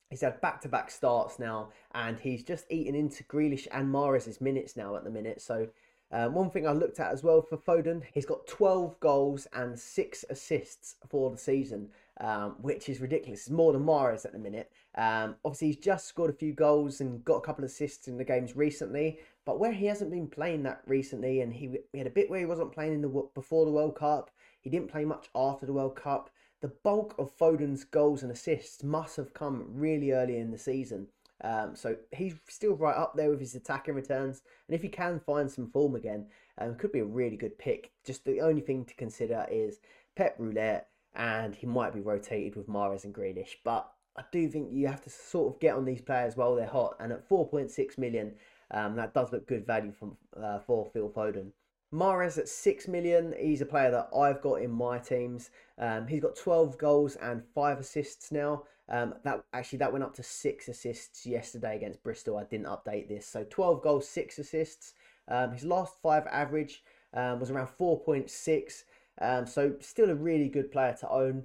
[0.10, 4.42] He's had back to back starts now, and he's just eaten into Grealish and Mahrez's
[4.42, 5.42] minutes now at the minute.
[5.42, 5.70] So,
[6.12, 9.80] um, one thing I looked at as well for Foden, he's got 12 goals and
[9.80, 13.42] six assists for the season, um, which is ridiculous.
[13.42, 14.70] It's more than Mahrez at the minute.
[14.96, 18.18] Um, obviously, he's just scored a few goals and got a couple of assists in
[18.18, 22.12] the games recently, but where he hasn't been playing that recently, and he, had a
[22.12, 25.30] bit where he wasn't playing in the before the World Cup, he didn't play much
[25.34, 26.30] after the World Cup
[26.62, 31.08] the bulk of Foden's goals and assists must have come really early in the season.
[31.44, 34.44] Um, so he's still right up there with his attacking returns.
[34.68, 36.28] And if he can find some form again,
[36.60, 37.92] um, could be a really good pick.
[38.06, 39.80] Just the only thing to consider is
[40.16, 43.56] Pep Roulette, and he might be rotated with Mahrez and Grealish.
[43.64, 46.68] But I do think you have to sort of get on these players while they're
[46.68, 46.96] hot.
[47.00, 48.34] And at 4.6 million,
[48.70, 51.52] um, that does look good value from uh, for Phil Foden.
[51.94, 55.50] Mahrez at 6 million, he's a player that I've got in my teams.
[55.78, 58.64] Um, he's got 12 goals and 5 assists now.
[58.88, 62.38] Um, that actually that went up to 6 assists yesterday against Bristol.
[62.38, 63.26] I didn't update this.
[63.26, 64.94] So 12 goals, 6 assists.
[65.28, 68.84] Um, his last 5 average um, was around 4.6.
[69.20, 71.44] Um, so still a really good player to own.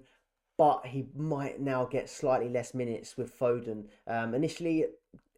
[0.59, 3.85] But he might now get slightly less minutes with Foden.
[4.07, 4.87] Um, initially,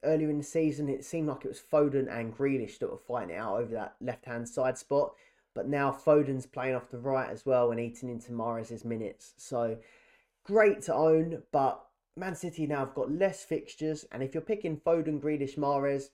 [0.05, 3.35] earlier in the season, it seemed like it was Foden and Grealish that were fighting
[3.35, 5.13] it out over that left hand side spot.
[5.55, 9.35] But now Foden's playing off the right as well and eating into Mahrez's minutes.
[9.39, 9.79] So
[10.45, 11.85] great to own, but
[12.17, 14.05] Man City now have got less fixtures.
[14.13, 16.11] And if you're picking Foden, Grealish, Mahrez,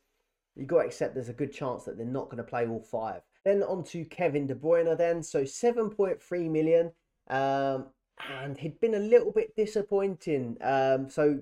[0.54, 2.80] you've got to accept there's a good chance that they're not going to play all
[2.80, 3.22] five.
[3.44, 5.22] Then on to Kevin De Bruyne then.
[5.22, 6.92] So 7.3 million.
[7.28, 7.86] Um,
[8.30, 10.56] and he'd been a little bit disappointing.
[10.60, 11.40] Um, so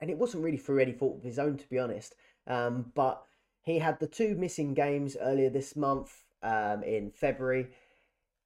[0.00, 2.14] and it wasn't really through any fault of his own, to be honest.
[2.46, 3.22] Um, but
[3.62, 7.68] he had the two missing games earlier this month um, in February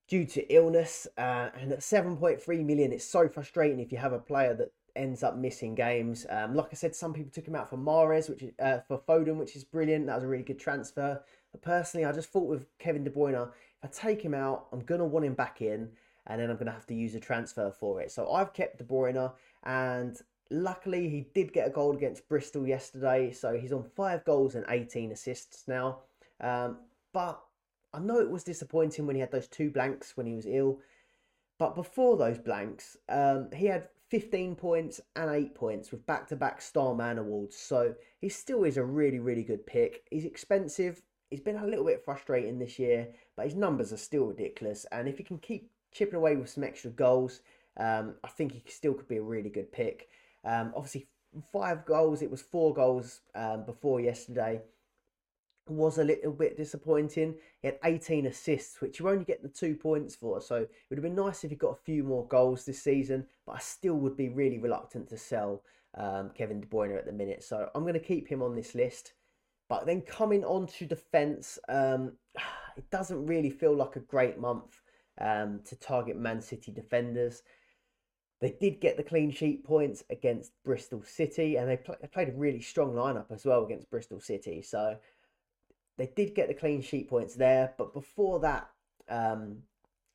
[0.08, 4.18] due to illness, uh, and at 7.3 million, it's so frustrating if you have a
[4.18, 6.26] player that ends up missing games.
[6.28, 9.36] Um, like I said, some people took him out for Mahrez, which uh, for Foden,
[9.36, 10.06] which is brilliant.
[10.06, 11.22] That was a really good transfer.
[11.52, 13.50] But personally, I just thought with Kevin De Bruyne, if
[13.82, 15.90] I take him out, I'm gonna want him back in,
[16.26, 18.10] and then I'm gonna have to use a transfer for it.
[18.10, 19.32] So I've kept De Bruyne,
[19.64, 24.54] and Luckily, he did get a goal against Bristol yesterday, so he's on five goals
[24.54, 26.00] and 18 assists now.
[26.40, 26.78] Um,
[27.12, 27.40] but
[27.92, 30.80] I know it was disappointing when he had those two blanks when he was ill.
[31.58, 36.36] But before those blanks, um, he had 15 points and 8 points with back to
[36.36, 37.56] back Starman awards.
[37.56, 40.06] So he still is a really, really good pick.
[40.10, 41.00] He's expensive.
[41.30, 44.84] He's been a little bit frustrating this year, but his numbers are still ridiculous.
[44.92, 47.40] And if he can keep chipping away with some extra goals,
[47.78, 50.08] um, I think he still could be a really good pick.
[50.44, 51.08] Um, obviously,
[51.52, 52.22] five goals.
[52.22, 54.60] It was four goals um, before yesterday.
[55.66, 57.36] Was a little bit disappointing.
[57.62, 60.40] He had 18 assists, which you only get the two points for.
[60.42, 63.26] So it would have been nice if he got a few more goals this season.
[63.46, 65.62] But I still would be really reluctant to sell
[65.96, 67.42] um, Kevin De Bruyne at the minute.
[67.42, 69.14] So I'm going to keep him on this list.
[69.70, 72.12] But then coming on to defence, um,
[72.76, 74.82] it doesn't really feel like a great month
[75.20, 77.42] um, to target Man City defenders.
[78.40, 82.28] They did get the clean sheet points against Bristol City, and they, pl- they played
[82.28, 84.60] a really strong lineup as well against Bristol City.
[84.60, 84.96] So
[85.96, 88.68] they did get the clean sheet points there, but before that,
[89.08, 89.58] um,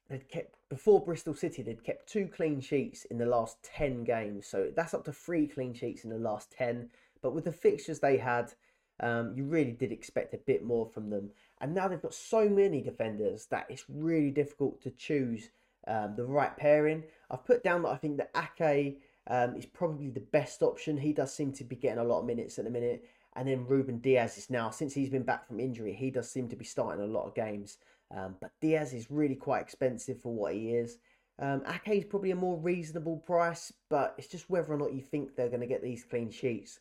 [0.09, 4.45] they'd kept before Bristol City, they'd kept two clean sheets in the last ten games.
[4.45, 6.89] So that's up to three clean sheets in the last ten.
[7.21, 8.53] But with the fixtures they had,
[8.99, 11.31] um, you really did expect a bit more from them.
[11.61, 15.49] And now they've got so many defenders that it's really difficult to choose
[15.87, 17.03] um, the right pairing.
[17.29, 20.97] I've put down that I think that Ake um, is probably the best option.
[20.97, 23.05] He does seem to be getting a lot of minutes at the minute.
[23.35, 26.49] And then Ruben Dias is now, since he's been back from injury, he does seem
[26.49, 27.77] to be starting a lot of games.
[28.15, 30.97] Um, but Dias is really quite expensive for what he is.
[31.37, 35.01] Um, Ake is probably a more reasonable price, but it's just whether or not you
[35.01, 36.79] think they're going to get these clean sheets.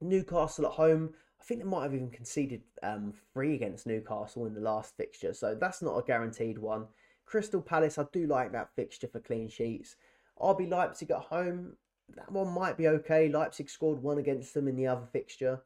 [0.00, 4.54] Newcastle at home, I think they might have even conceded um, three against Newcastle in
[4.54, 6.86] the last fixture, so that's not a guaranteed one.
[7.26, 9.96] Crystal Palace, I do like that fixture for clean sheets.
[10.40, 11.76] RB Leipzig at home,
[12.16, 13.28] that one might be okay.
[13.28, 15.62] Leipzig scored one against them in the other fixture.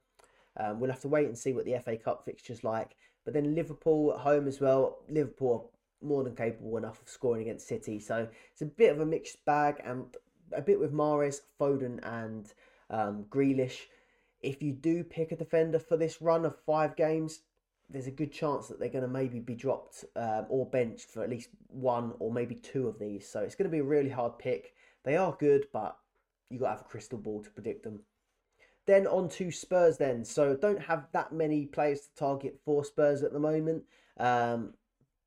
[0.58, 2.96] Um, we'll have to wait and see what the FA Cup fixture's like.
[3.24, 4.98] But then Liverpool at home as well.
[5.08, 5.70] Liverpool
[6.02, 8.00] are more than capable enough of scoring against City.
[8.00, 10.04] So it's a bit of a mixed bag and
[10.52, 12.52] a bit with Mahrez, Foden, and
[12.90, 13.87] um, Grealish.
[14.42, 17.40] If you do pick a defender for this run of five games,
[17.88, 21.22] there's a good chance that they're going to maybe be dropped um, or benched for
[21.22, 23.28] at least one or maybe two of these.
[23.28, 24.74] So it's going to be a really hard pick.
[25.05, 25.96] They are good, but
[26.48, 28.00] you got to have a crystal ball to predict them.
[28.87, 29.98] Then on to Spurs.
[29.98, 33.85] Then so don't have that many players to target for Spurs at the moment.
[34.18, 34.74] Um,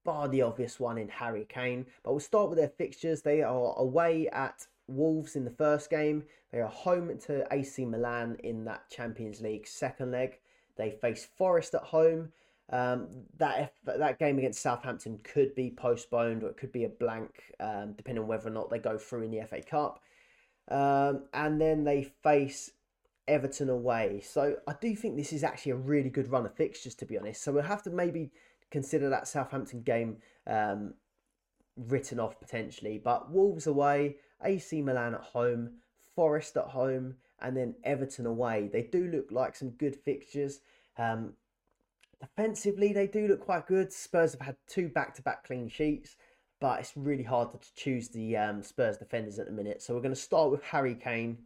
[0.03, 1.85] bar the obvious one in Harry Kane.
[2.03, 3.21] But we'll start with their fixtures.
[3.21, 6.23] They are away at Wolves in the first game.
[6.51, 10.39] They are home to AC Milan in that Champions League second leg.
[10.77, 12.31] They face Forest at home.
[12.71, 17.53] Um, that that game against Southampton could be postponed or it could be a blank,
[17.59, 20.01] um, depending on whether or not they go through in the FA Cup.
[20.69, 22.71] Um, and then they face
[23.27, 24.21] Everton away.
[24.23, 27.17] So I do think this is actually a really good run of fixtures, to be
[27.17, 27.43] honest.
[27.43, 28.31] So we'll have to maybe
[28.71, 30.17] consider that Southampton game
[30.47, 30.95] um,
[31.77, 32.99] written off potentially.
[33.03, 35.71] But Wolves away, AC Milan at home,
[36.15, 38.69] Forest at home, and then Everton away.
[38.71, 40.61] They do look like some good fixtures.
[40.97, 41.33] Um,
[42.19, 43.91] Defensively, they do look quite good.
[43.91, 46.15] Spurs have had two back-to-back clean sheets,
[46.59, 49.81] but it's really hard to choose the um, Spurs defenders at the minute.
[49.81, 51.37] So we're going to start with Harry Kane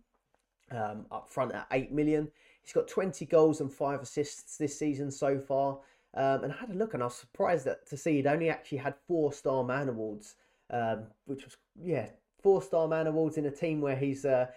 [0.71, 2.30] um, up front at eight million.
[2.62, 5.80] He's got 20 goals and five assists this season so far.
[6.13, 8.49] Um, and I had a look, and I was surprised that, to see he'd only
[8.49, 10.36] actually had four star man awards,
[10.69, 12.10] um, which was yeah,
[12.41, 14.47] four star man awards in a team where he's uh,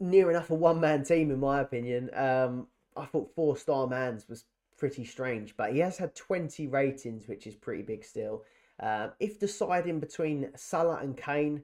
[0.00, 2.10] near enough a one man team, in my opinion.
[2.14, 4.44] Um, I thought four star mans was
[4.76, 5.56] pretty strange.
[5.56, 8.44] But he has had 20 ratings, which is pretty big still.
[8.80, 11.62] Um, if deciding between Salah and Kane,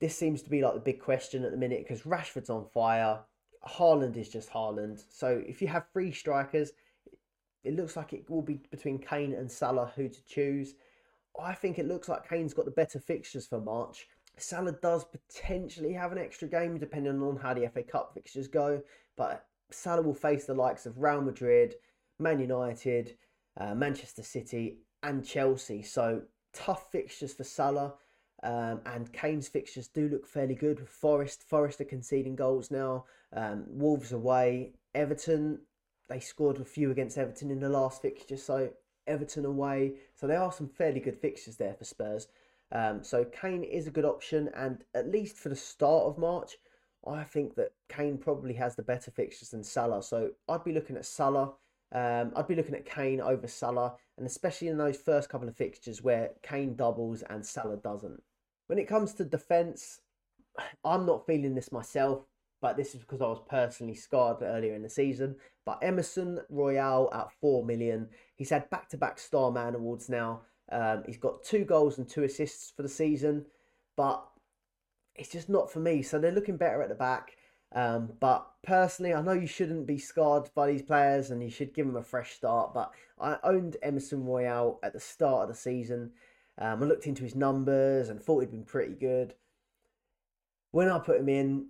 [0.00, 3.20] this seems to be like the big question at the minute because Rashford's on fire.
[3.66, 5.02] Haaland is just Haaland.
[5.10, 6.72] So if you have three strikers,
[7.64, 10.74] it looks like it will be between Kane and Salah who to choose.
[11.40, 14.06] I think it looks like Kane's got the better fixtures for March.
[14.38, 18.82] Salah does potentially have an extra game depending on how the FA Cup fixtures go,
[19.16, 21.74] but Salah will face the likes of Real Madrid,
[22.18, 23.16] Man United,
[23.58, 25.82] uh, Manchester City, and Chelsea.
[25.82, 26.22] So
[26.52, 27.94] tough fixtures for Salah.
[28.42, 31.42] Um, and Kane's fixtures do look fairly good Forest.
[31.48, 33.06] Forest are conceding goals now.
[33.32, 34.74] Um, Wolves away.
[34.94, 35.60] Everton,
[36.08, 38.36] they scored a few against Everton in the last fixture.
[38.36, 38.70] So
[39.06, 39.94] Everton away.
[40.14, 42.28] So there are some fairly good fixtures there for Spurs.
[42.72, 44.50] Um, so Kane is a good option.
[44.54, 46.56] And at least for the start of March,
[47.06, 50.02] I think that Kane probably has the better fixtures than Salah.
[50.02, 51.52] So I'd be looking at Salah.
[51.92, 55.56] Um, I'd be looking at Kane over Salah, and especially in those first couple of
[55.56, 58.22] fixtures where Kane doubles and Salah doesn't.
[58.66, 60.00] When it comes to defence,
[60.84, 62.24] I'm not feeling this myself,
[62.60, 65.36] but this is because I was personally scarred earlier in the season.
[65.64, 70.42] But Emerson Royal at 4 million, he's had back to back Star Man awards now.
[70.70, 73.46] Um, he's got two goals and two assists for the season,
[73.96, 74.26] but
[75.14, 76.02] it's just not for me.
[76.02, 77.36] So they're looking better at the back.
[77.74, 81.74] Um, but personally, I know you shouldn't be scarred by these players and you should
[81.74, 82.74] give them a fresh start.
[82.74, 86.12] But I owned Emerson Royal at the start of the season.
[86.58, 89.34] Um, I looked into his numbers and thought he'd been pretty good.
[90.70, 91.68] When I put him in,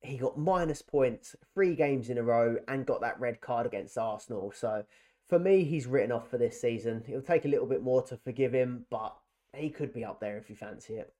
[0.00, 3.98] he got minus points three games in a row and got that red card against
[3.98, 4.52] Arsenal.
[4.54, 4.84] So
[5.28, 7.02] for me, he's written off for this season.
[7.08, 9.16] It'll take a little bit more to forgive him, but
[9.54, 11.12] he could be up there if you fancy it.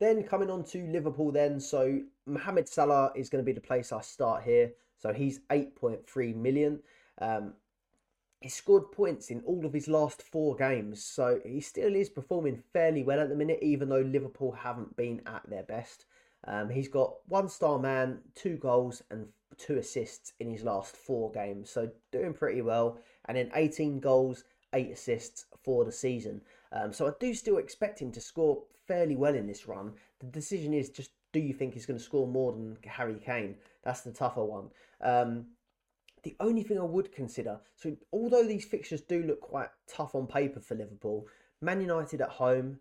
[0.00, 3.92] Then coming on to Liverpool, then so Mohamed Salah is going to be the place
[3.92, 4.72] I start here.
[4.98, 6.80] So he's 8.3 million.
[7.20, 7.54] Um,
[8.40, 12.62] he scored points in all of his last four games, so he still is performing
[12.74, 16.04] fairly well at the minute, even though Liverpool haven't been at their best.
[16.46, 21.30] Um, he's got one star man, two goals, and two assists in his last four
[21.32, 22.98] games, so doing pretty well.
[23.26, 26.40] And then 18 goals, eight assists for the season.
[26.72, 29.92] Um, so I do still expect him to score fairly well in this run.
[30.20, 33.56] The decision is just do you think he's going to score more than Harry Kane?
[33.82, 34.70] That's the tougher one.
[35.00, 35.46] Um,
[36.22, 40.26] the only thing I would consider, so although these fixtures do look quite tough on
[40.26, 41.26] paper for Liverpool,
[41.60, 42.78] Man United at home,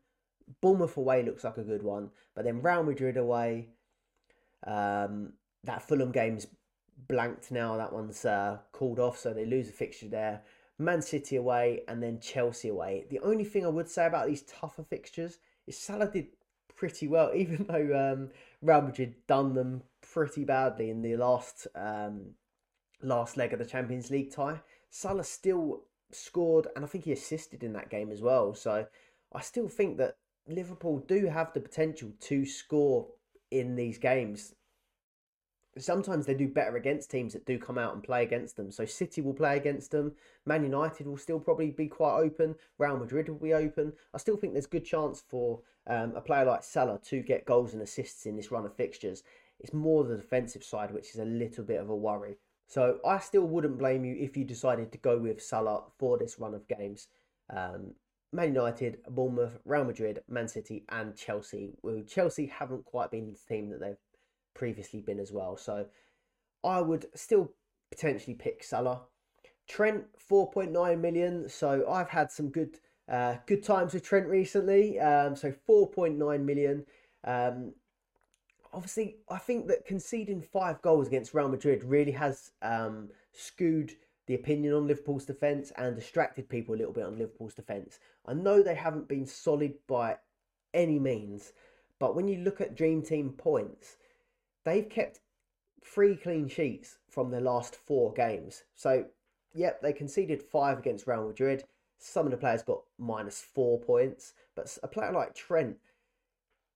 [0.61, 3.69] Bournemouth away looks like a good one, but then Real Madrid away,
[4.65, 5.33] um,
[5.63, 6.47] that Fulham game's
[7.07, 7.77] blanked now.
[7.77, 10.41] That one's uh, called off, so they lose a fixture there.
[10.79, 13.05] Man City away, and then Chelsea away.
[13.09, 15.37] The only thing I would say about these tougher fixtures
[15.67, 16.27] is Salah did
[16.75, 18.29] pretty well, even though um,
[18.61, 22.31] Real Madrid done them pretty badly in the last um,
[23.01, 24.61] last leg of the Champions League tie.
[24.89, 28.53] Salah still scored, and I think he assisted in that game as well.
[28.53, 28.85] So
[29.33, 33.07] I still think that Liverpool do have the potential to score
[33.51, 34.55] in these games.
[35.77, 38.71] Sometimes they do better against teams that do come out and play against them.
[38.71, 40.13] So City will play against them.
[40.45, 42.55] Man United will still probably be quite open.
[42.77, 43.93] Real Madrid will be open.
[44.13, 47.73] I still think there's good chance for um, a player like Salah to get goals
[47.73, 49.23] and assists in this run of fixtures.
[49.59, 52.37] It's more the defensive side which is a little bit of a worry.
[52.67, 56.39] So I still wouldn't blame you if you decided to go with Salah for this
[56.39, 57.07] run of games.
[57.49, 57.93] Um,
[58.31, 61.73] Man United, Bournemouth, Real Madrid, Man City, and Chelsea.
[61.83, 63.97] Well, Chelsea haven't quite been the team that they've
[64.53, 65.57] previously been as well.
[65.57, 65.85] So
[66.63, 67.51] I would still
[67.91, 69.01] potentially pick Salah.
[69.67, 71.49] Trent, 4.9 million.
[71.49, 72.79] So I've had some good
[73.09, 74.99] uh, good times with Trent recently.
[74.99, 76.85] Um, so 4.9 million.
[77.25, 77.73] Um,
[78.73, 83.93] obviously, I think that conceding five goals against Real Madrid really has um, skewed
[84.25, 87.99] the opinion on Liverpool's defence and distracted people a little bit on Liverpool's defence.
[88.25, 90.17] I know they haven't been solid by
[90.73, 91.51] any means,
[91.99, 93.97] but when you look at Dream Team points,
[94.65, 95.19] they've kept
[95.83, 98.63] three clean sheets from their last four games.
[98.75, 99.05] So,
[99.53, 101.63] yep, they conceded five against Real Madrid.
[101.99, 105.77] Some of the players got minus four points, but a player like Trent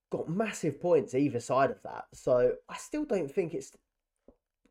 [0.09, 2.05] got massive points either side of that.
[2.13, 3.71] So, I still don't think it's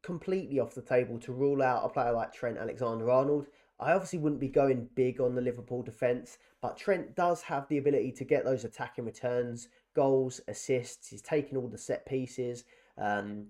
[0.03, 3.47] completely off the table to rule out a player like Trent Alexander Arnold.
[3.79, 7.79] I obviously wouldn't be going big on the Liverpool defence, but Trent does have the
[7.79, 11.09] ability to get those attacking returns, goals, assists.
[11.09, 12.64] He's taking all the set pieces.
[12.99, 13.47] Um,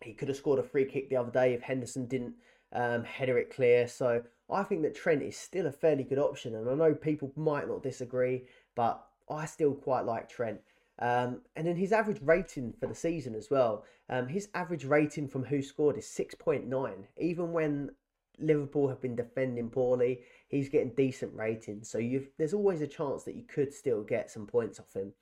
[0.00, 2.34] he could have scored a free kick the other day if Henderson didn't
[2.72, 3.86] um, header it clear.
[3.86, 7.32] So I think that Trent is still a fairly good option, and I know people
[7.36, 10.60] might not disagree, but I still quite like Trent.
[10.98, 13.84] Um, and then his average rating for the season as well.
[14.08, 16.92] Um, his average rating from WhoScored is 6.9.
[17.18, 17.90] Even when
[18.38, 21.88] Liverpool have been defending poorly, he's getting decent ratings.
[21.88, 22.00] So
[22.38, 25.12] there's always a chance that you could still get some points off him.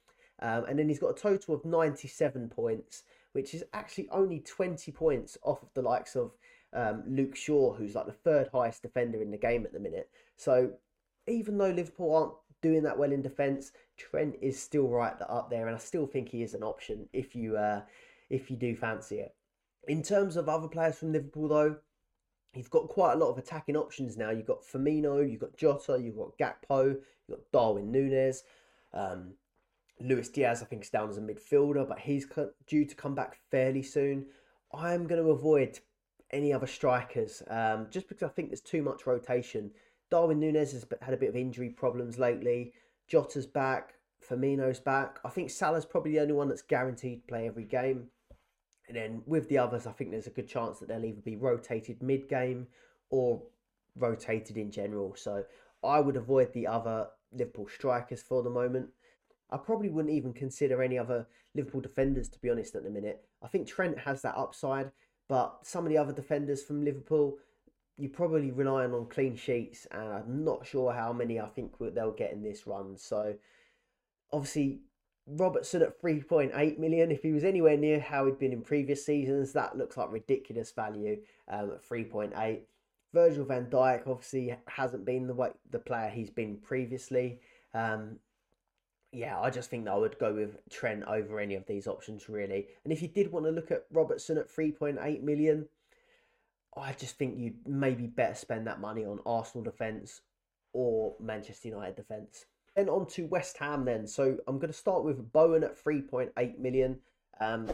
[0.43, 4.91] Um, and then he's got a total of 97 points which is actually only 20
[4.93, 6.33] points off of the likes of
[6.73, 10.09] um, Luke Shaw, who's like the third highest defender in the game at the minute.
[10.37, 10.73] So
[11.27, 15.67] even though Liverpool aren't doing that well in defence, Trent is still right up there,
[15.67, 17.83] and I still think he is an option if you uh,
[18.29, 19.35] if you do fancy it.
[19.89, 21.77] In terms of other players from Liverpool, though,
[22.55, 24.31] you've got quite a lot of attacking options now.
[24.31, 28.43] You've got Firmino, you've got Jota, you've got Gakpo, you've got Darwin Nunez.
[28.93, 29.35] Um,
[30.01, 32.27] Luis Diaz, I think, is down as a midfielder, but he's
[32.67, 34.27] due to come back fairly soon.
[34.73, 35.79] I'm going to avoid
[36.31, 39.71] any other strikers um, just because I think there's too much rotation.
[40.11, 42.73] Darwin Nunez has had a bit of injury problems lately.
[43.09, 43.95] Jota's back.
[44.29, 45.19] Firmino's back.
[45.25, 48.09] I think Salah's probably the only one that's guaranteed to play every game.
[48.89, 51.37] And then with the others, I think there's a good chance that they'll either be
[51.37, 52.67] rotated mid game
[53.09, 53.43] or
[53.97, 55.15] rotated in general.
[55.17, 55.45] So
[55.83, 58.89] I would avoid the other Liverpool strikers for the moment.
[59.51, 63.25] I probably wouldn't even consider any other Liverpool defenders to be honest at the minute.
[63.43, 64.91] I think Trent has that upside,
[65.29, 67.39] but some of the other defenders from Liverpool,
[67.97, 72.13] you're probably relying on clean sheets, and I'm not sure how many I think they'll
[72.13, 72.97] get in this run.
[72.97, 73.35] So,
[74.33, 74.81] obviously,
[75.27, 77.11] Robertson at 3.8 million.
[77.11, 80.73] If he was anywhere near how he'd been in previous seasons, that looks like ridiculous
[80.73, 82.61] value um, at 3.8.
[83.13, 87.41] Virgil van Dijk obviously hasn't been the way the player he's been previously.
[87.75, 88.19] Um,
[89.13, 92.29] yeah, I just think that I would go with Trent over any of these options
[92.29, 92.69] really.
[92.85, 95.67] And if you did want to look at Robertson at 3.8 million,
[96.77, 100.21] I just think you'd maybe better spend that money on Arsenal defence
[100.73, 102.47] or Manchester United defence.
[102.77, 104.07] Then on to West Ham then.
[104.07, 107.01] So I'm going to start with Bowen at 3.8 million.
[107.41, 107.69] Um,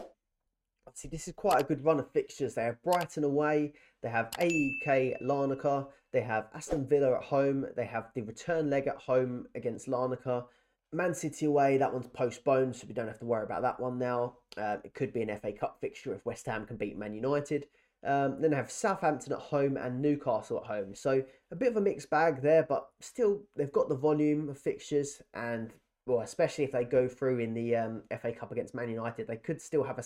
[0.93, 2.55] see, this is quite a good run of fixtures.
[2.55, 7.85] They have Brighton away, they have AEK Larnaca, they have Aston Villa at home, they
[7.85, 10.45] have the return leg at home against Larnaca,
[10.93, 13.99] Man City away, that one's postponed, so we don't have to worry about that one
[13.99, 14.35] now.
[14.55, 17.67] Uh, it could be an FA Cup fixture if West Ham can beat Man United.
[18.05, 20.95] Um, then they have Southampton at home and Newcastle at home.
[20.95, 24.57] So a bit of a mixed bag there, but still they've got the volume of
[24.57, 25.73] fixtures, and
[26.05, 29.35] well, especially if they go through in the um, FA Cup against Man United, they
[29.35, 30.03] could still have a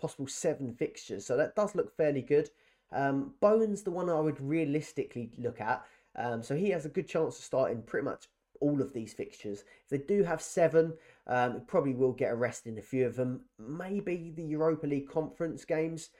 [0.00, 1.26] possible seven fixtures.
[1.26, 2.50] So that does look fairly good.
[2.92, 5.84] Um, Bowen's the one I would realistically look at.
[6.14, 8.28] Um, so he has a good chance to start in pretty much
[8.62, 9.64] all of these fixtures.
[9.84, 10.94] If they do have seven,
[11.26, 13.42] um, probably will get a rest in a few of them.
[13.58, 16.10] Maybe the Europa League conference games.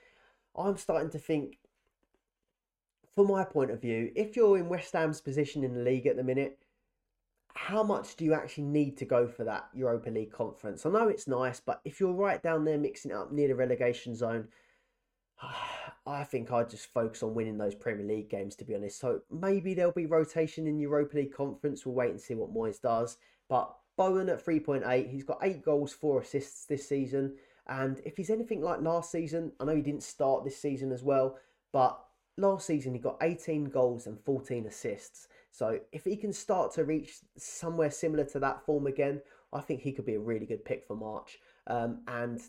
[0.57, 1.59] I'm starting to think,
[3.15, 6.17] from my point of view, if you're in West Ham's position in the league at
[6.17, 6.59] the minute,
[7.55, 10.85] how much do you actually need to go for that Europa League conference?
[10.85, 13.55] I know it's nice, but if you're right down there mixing it up near the
[13.55, 14.49] relegation zone,
[16.05, 18.99] I think I'd just focus on winning those Premier League games, to be honest.
[18.99, 21.87] So maybe there'll be rotation in Europa League Conference.
[21.87, 23.19] We'll wait and see what Moyes does.
[23.49, 27.37] But Bowen at 3.8, he's got eight goals, four assists this season.
[27.69, 31.05] And if he's anything like last season, I know he didn't start this season as
[31.05, 31.39] well,
[31.73, 32.03] but
[32.37, 35.29] last season he got 18 goals and 14 assists.
[35.53, 39.21] So if he can start to reach somewhere similar to that form again,
[39.53, 41.39] I think he could be a really good pick for March.
[41.69, 42.41] Um, and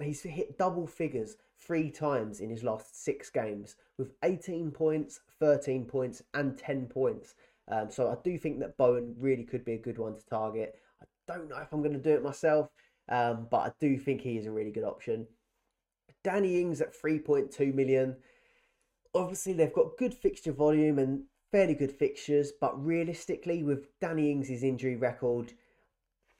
[0.00, 1.36] he's hit double figures
[1.66, 7.34] three times in his last six games with 18 points, 13 points, and 10 points.
[7.68, 10.76] Um, so I do think that Bowen really could be a good one to target.
[11.00, 12.70] I don't know if I'm going to do it myself,
[13.08, 15.26] um, but I do think he is a really good option.
[16.24, 18.16] Danny Ings at 3.2 million.
[19.14, 24.62] Obviously, they've got good fixture volume and fairly good fixtures, but realistically, with Danny Ings'
[24.62, 25.52] injury record,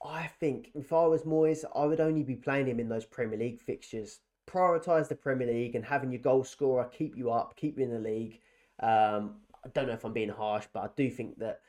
[0.03, 3.37] I think if I was Moyes, I would only be playing him in those Premier
[3.37, 4.19] League fixtures.
[4.47, 7.91] Prioritise the Premier League and having your goal scorer keep you up, keep you in
[7.91, 8.39] the league.
[8.79, 9.35] Um,
[9.65, 11.61] I don't know if I'm being harsh, but I do think that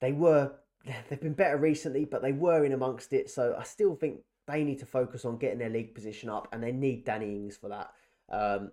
[0.00, 0.52] they were
[1.08, 3.30] they've been better recently, but they were in amongst it.
[3.30, 6.62] So I still think they need to focus on getting their league position up, and
[6.62, 7.90] they need Danny Ings for that.
[8.30, 8.70] Um,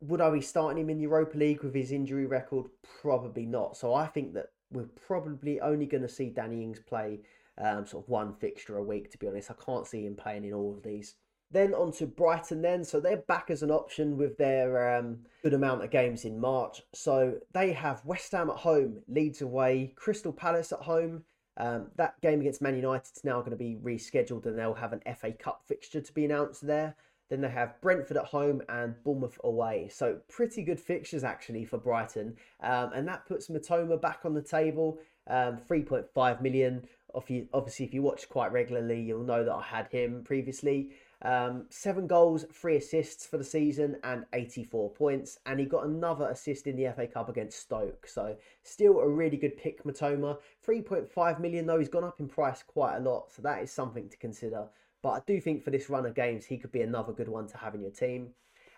[0.00, 2.66] would I be starting him in the Europa League with his injury record?
[3.00, 3.76] Probably not.
[3.76, 7.20] So I think that we're probably only going to see Danny Ings play
[7.58, 9.50] um, sort of one fixture a week, to be honest.
[9.50, 11.14] I can't see him playing in all of these.
[11.54, 12.82] Then on to Brighton, then.
[12.82, 16.82] So they're back as an option with their um, good amount of games in March.
[16.92, 21.22] So they have West Ham at home, Leeds away, Crystal Palace at home.
[21.56, 24.92] Um, that game against Man United is now going to be rescheduled and they'll have
[24.92, 26.96] an FA Cup fixture to be announced there.
[27.30, 29.88] Then they have Brentford at home and Bournemouth away.
[29.92, 32.34] So pretty good fixtures actually for Brighton.
[32.64, 34.98] Um, and that puts Mitoma back on the table.
[35.28, 40.22] Um, 3.5 million obviously, if you watch quite regularly, you'll know that I had him
[40.24, 40.90] previously.
[41.24, 45.38] Um, seven goals, three assists for the season, and 84 points.
[45.46, 48.06] And he got another assist in the FA Cup against Stoke.
[48.06, 50.38] So, still a really good pick, Mitoma.
[50.66, 53.32] 3.5 million, though, he's gone up in price quite a lot.
[53.32, 54.66] So, that is something to consider.
[55.02, 57.46] But I do think for this run of games, he could be another good one
[57.48, 58.28] to have in your team.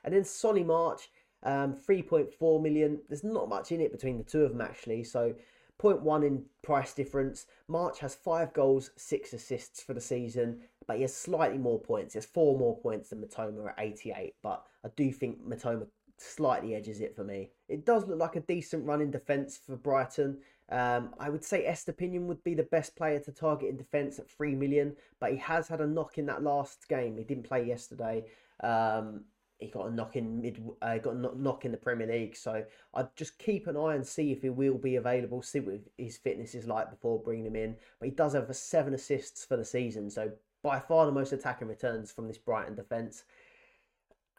[0.04, 1.08] And then Solly March,
[1.42, 3.00] um, 3.4 million.
[3.08, 5.02] There's not much in it between the two of them, actually.
[5.02, 5.34] So,
[5.82, 7.46] 0.1 in price difference.
[7.68, 12.14] March has five goals, six assists for the season, but he has slightly more points.
[12.14, 15.86] He has four more points than Mitoma at 88, but I do think Mitoma
[16.18, 17.50] slightly edges it for me.
[17.68, 20.38] It does look like a decent run in defence for Brighton.
[20.70, 24.30] Um, I would say Estupiñán would be the best player to target in defence at
[24.30, 27.16] 3 million, but he has had a knock in that last game.
[27.16, 28.24] He didn't play yesterday.
[28.62, 29.24] Um,
[29.58, 32.36] he got a knock in mid, uh, got a knock in the Premier League.
[32.36, 35.80] So I'd just keep an eye and see if he will be available, see what
[35.96, 37.76] his fitness is like before bringing him in.
[37.98, 40.32] But he does have seven assists for the season, so
[40.62, 43.24] by far the most attacking returns from this Brighton defence.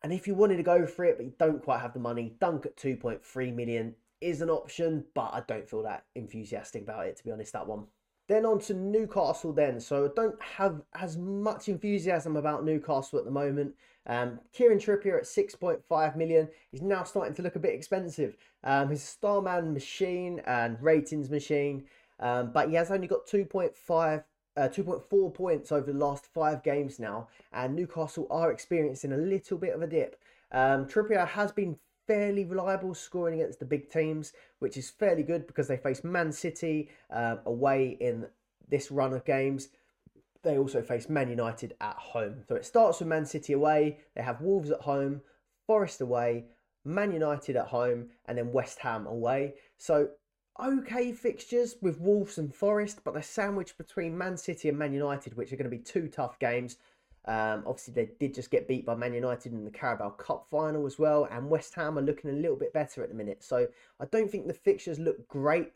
[0.04, 2.36] And if you wanted to go for it, but you don't quite have the money,
[2.40, 7.18] Dunk at 2.3 million is an option, but I don't feel that enthusiastic about it,
[7.18, 7.86] to be honest, that one.
[8.28, 9.80] Then on to Newcastle then.
[9.80, 13.74] So I don't have as much enthusiasm about Newcastle at the moment.
[14.06, 18.38] Um, Kieran Trippier at 6.5 million is now starting to look a bit expensive.
[18.64, 21.86] Um, he's a Starman machine and ratings machine,
[22.20, 24.24] um, but he has only got 2.5
[24.58, 29.58] uh, 2.4 points over the last five games now, and Newcastle are experiencing a little
[29.58, 30.20] bit of a dip.
[30.52, 31.78] Um, Trippier has been
[32.08, 36.32] fairly reliable scoring against the big teams, which is fairly good because they face Man
[36.32, 38.26] City um, away in
[38.70, 39.70] this run of games
[40.48, 42.44] they also face Man United at home.
[42.48, 45.22] So it starts with Man City away, they have Wolves at home,
[45.66, 46.46] Forest away,
[46.86, 49.56] Man United at home, and then West Ham away.
[49.78, 50.10] So
[50.60, 55.36] okay fixtures with Wolves and Forest, but they're sandwiched between Man City and Man United,
[55.36, 56.78] which are going to be two tough games.
[57.28, 60.86] Um, obviously, they did just get beat by Man United in the Carabao Cup final
[60.86, 63.44] as well, and West Ham are looking a little bit better at the minute.
[63.44, 63.68] So
[64.00, 65.74] I don't think the fixtures look great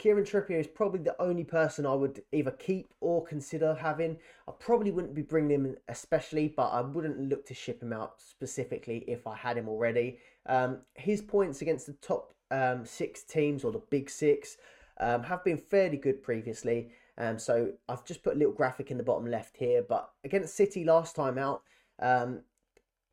[0.00, 4.16] Kieran Trippier is probably the only person I would either keep or consider having.
[4.48, 8.14] I probably wouldn't be bringing him especially, but I wouldn't look to ship him out
[8.18, 10.16] specifically if I had him already.
[10.46, 14.56] Um, his points against the top um, six teams or the big six
[14.98, 16.92] um, have been fairly good previously.
[17.20, 19.84] Um, so I've just put a little graphic in the bottom left here.
[19.86, 21.62] But against City last time out,
[22.00, 22.40] um,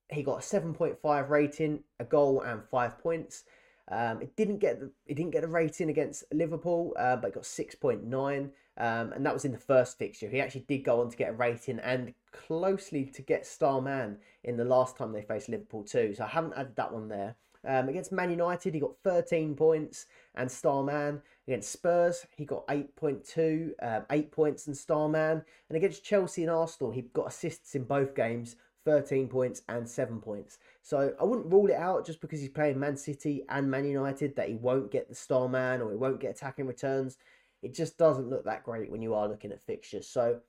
[0.09, 3.43] he got a 7.5 rating, a goal, and five points.
[3.89, 7.33] Um, it didn't get the, it didn't get a rating against Liverpool, uh, but it
[7.35, 10.27] got six point nine, um, and that was in the first fixture.
[10.27, 14.17] He actually did go on to get a rating and closely to get star man
[14.43, 16.13] in the last time they faced Liverpool too.
[16.15, 17.35] So I haven't added that one there.
[17.65, 20.05] Um, against Man United, he got 13 points
[20.35, 21.21] and star man.
[21.47, 25.43] Against Spurs, he got 8.2, um, 8 points and star man.
[25.69, 30.19] And against Chelsea and Arsenal, he got assists in both games 13 points and 7
[30.19, 30.59] points.
[30.81, 34.35] So I wouldn't rule it out just because he's playing Man City and Man United
[34.35, 37.17] that he won't get the star man or he won't get attacking returns.
[37.61, 40.07] It just doesn't look that great when you are looking at fixtures.
[40.07, 40.41] So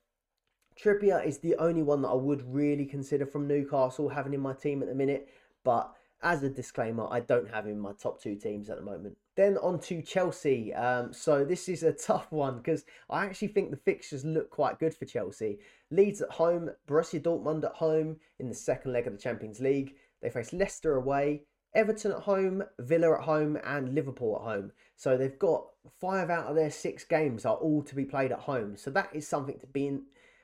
[0.80, 4.52] Trippier is the only one that I would really consider from Newcastle having in my
[4.52, 5.28] team at the minute,
[5.64, 8.82] but as a disclaimer, I don't have him in my top two teams at the
[8.82, 9.16] moment.
[9.38, 10.74] Then on to Chelsea.
[10.74, 14.80] Um, so this is a tough one because I actually think the fixtures look quite
[14.80, 15.60] good for Chelsea.
[15.92, 19.94] Leeds at home, Borussia Dortmund at home in the second leg of the Champions League.
[20.20, 24.72] They face Leicester away, Everton at home, Villa at home, and Liverpool at home.
[24.96, 25.68] So they've got
[26.00, 28.76] five out of their six games are all to be played at home.
[28.76, 30.02] So that is something to be in,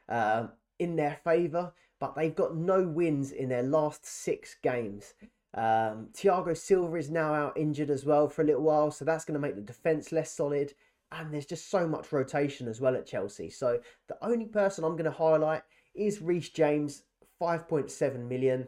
[0.09, 0.47] uh,
[0.79, 1.73] in their favour.
[1.99, 5.15] But they've got no wins in their last six games.
[5.55, 9.25] Um, Thiago Silva is now out injured as well for a little while, so that's
[9.25, 10.75] going to make the defence less solid.
[11.13, 13.51] And there's just so much rotation as well at Chelsea.
[13.51, 13.79] So
[14.09, 15.63] the only person I'm going to highlight
[15.95, 17.05] is Reece James,
[17.41, 18.67] 5.7 million.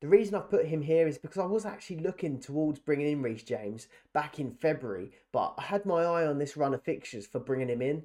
[0.00, 3.22] The reason I've put him here is because I was actually looking towards bringing in
[3.22, 7.26] Reece James back in February, but I had my eye on this run of fixtures
[7.26, 8.04] for bringing him in.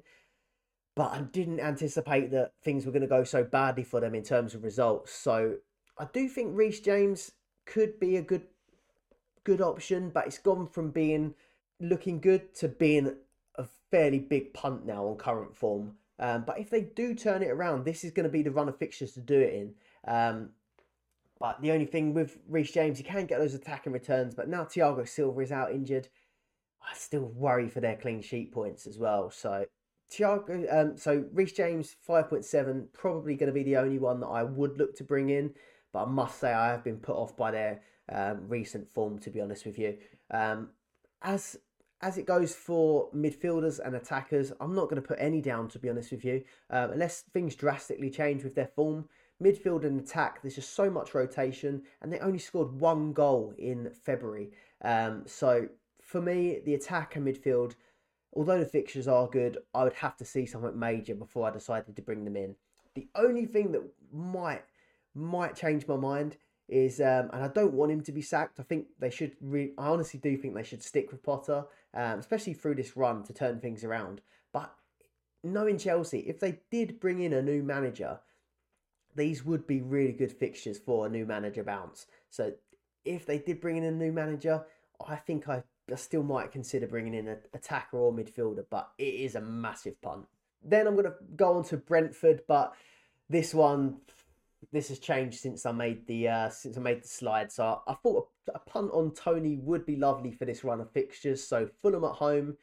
[0.96, 4.24] But I didn't anticipate that things were going to go so badly for them in
[4.24, 5.12] terms of results.
[5.12, 5.56] So
[5.96, 7.30] I do think Reece James
[7.66, 8.42] could be a good
[9.44, 11.34] good option, but it's gone from being
[11.80, 13.14] looking good to being
[13.56, 15.92] a fairly big punt now on current form.
[16.18, 18.68] Um, but if they do turn it around, this is going to be the run
[18.68, 19.74] of fixtures to do it in.
[20.06, 20.50] Um,
[21.38, 24.64] but the only thing with Reece James, he can get those attacking returns, but now
[24.64, 26.08] Thiago Silva is out injured.
[26.80, 29.30] I still worry for their clean sheet points as well.
[29.30, 29.66] So
[30.10, 34.20] Thiago, um, so Reece James five point seven, probably going to be the only one
[34.20, 35.54] that I would look to bring in.
[35.94, 37.80] But I must say, I have been put off by their
[38.12, 39.96] um, recent form, to be honest with you.
[40.30, 40.70] Um,
[41.22, 41.56] as
[42.02, 45.78] as it goes for midfielders and attackers, I'm not going to put any down, to
[45.78, 49.08] be honest with you, um, unless things drastically change with their form.
[49.42, 53.90] Midfield and attack, there's just so much rotation, and they only scored one goal in
[54.04, 54.50] February.
[54.82, 55.68] Um, so
[56.02, 57.76] for me, the attack and midfield,
[58.34, 61.96] although the fixtures are good, I would have to see something major before I decided
[61.96, 62.56] to bring them in.
[62.96, 63.82] The only thing that
[64.12, 64.64] might
[65.14, 66.36] might change my mind
[66.68, 68.58] is, um, and I don't want him to be sacked.
[68.58, 69.36] I think they should.
[69.40, 73.22] Re- I honestly do think they should stick with Potter, um, especially through this run
[73.24, 74.22] to turn things around.
[74.52, 74.72] But
[75.42, 78.20] knowing Chelsea, if they did bring in a new manager,
[79.14, 82.06] these would be really good fixtures for a new manager bounce.
[82.30, 82.52] So
[83.04, 84.64] if they did bring in a new manager,
[85.06, 85.62] I think I,
[85.92, 90.00] I still might consider bringing in an attacker or midfielder, but it is a massive
[90.00, 90.26] punt.
[90.62, 92.74] Then I'm going to go on to Brentford, but
[93.28, 93.98] this one
[94.74, 97.52] this has changed since I made the uh, since I made the slide.
[97.52, 100.90] So I, thought a, a, punt on Toney would be lovely for this run of
[100.90, 101.46] fixtures.
[101.46, 102.56] So Fulham at home,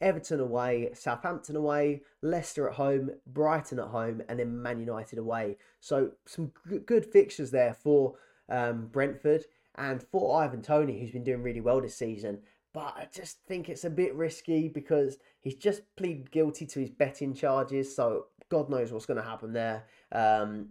[0.00, 5.56] Everton away, Southampton away, Leicester at home, Brighton at home, and then Man United away.
[5.80, 8.16] So some g- good fixtures there for
[8.50, 9.46] um, Brentford
[9.76, 12.40] and for Ivan Toney, who's been doing really well this season.
[12.74, 16.90] But I just think it's a bit risky because he's just pleaded guilty to his
[16.90, 17.96] betting charges.
[17.96, 19.84] So God knows what's going to happen there.
[20.12, 20.68] Um,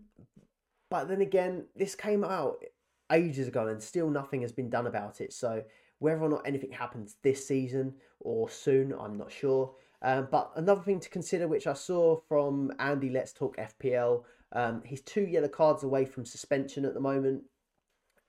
[0.94, 2.64] but then again, this came out
[3.12, 5.34] ages ago and still nothing has been done about it.
[5.34, 5.64] So
[5.98, 9.74] whether or not anything happens this season or soon, I'm not sure.
[10.04, 14.22] Um, but another thing to consider, which I saw from Andy Let's Talk FPL,
[14.52, 17.41] um, he's two yellow cards away from suspension at the moment,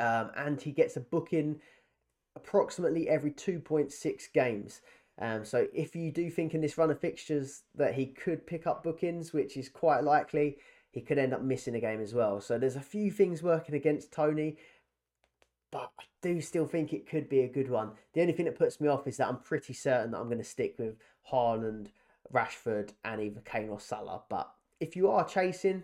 [0.01, 1.61] um, and he gets a booking
[2.35, 4.81] approximately every 2.6 games.
[5.19, 8.67] Um, so if you do think in this run of fixtures that he could pick
[8.67, 10.57] up bookings, which is quite likely,
[10.95, 12.41] he could end up missing a game as well.
[12.41, 14.59] So there's a few things working against Toney,
[15.73, 17.91] but I do still think it could be a good one.
[18.13, 20.39] The only thing that puts me off is that I'm pretty certain that I'm going
[20.39, 20.95] to stick with
[21.33, 21.89] Haaland,
[22.33, 24.23] Rashford, and either Kane or Salah.
[24.31, 25.83] But if you are chasing,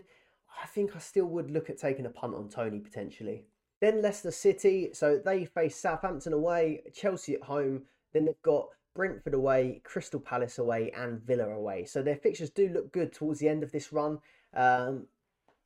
[0.63, 3.47] I think I still would look at taking a punt on Toney potentially.
[3.81, 7.81] Then Leicester City, so they face Southampton away, Chelsea at home.
[8.13, 11.83] Then they've got Brentford away, Crystal Palace away, and Villa away.
[11.83, 14.19] So their fixtures do look good towards the end of this run.
[14.53, 15.07] Um,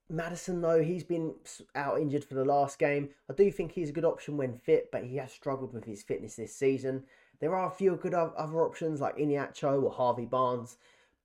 [0.09, 1.33] Maddison, though, he's been
[1.73, 3.09] out injured for the last game.
[3.29, 6.03] I do think he's a good option when fit, but he has struggled with his
[6.03, 7.03] fitness this season.
[7.39, 10.77] There are a few good other options like Iheanacho or Harvey Barnes,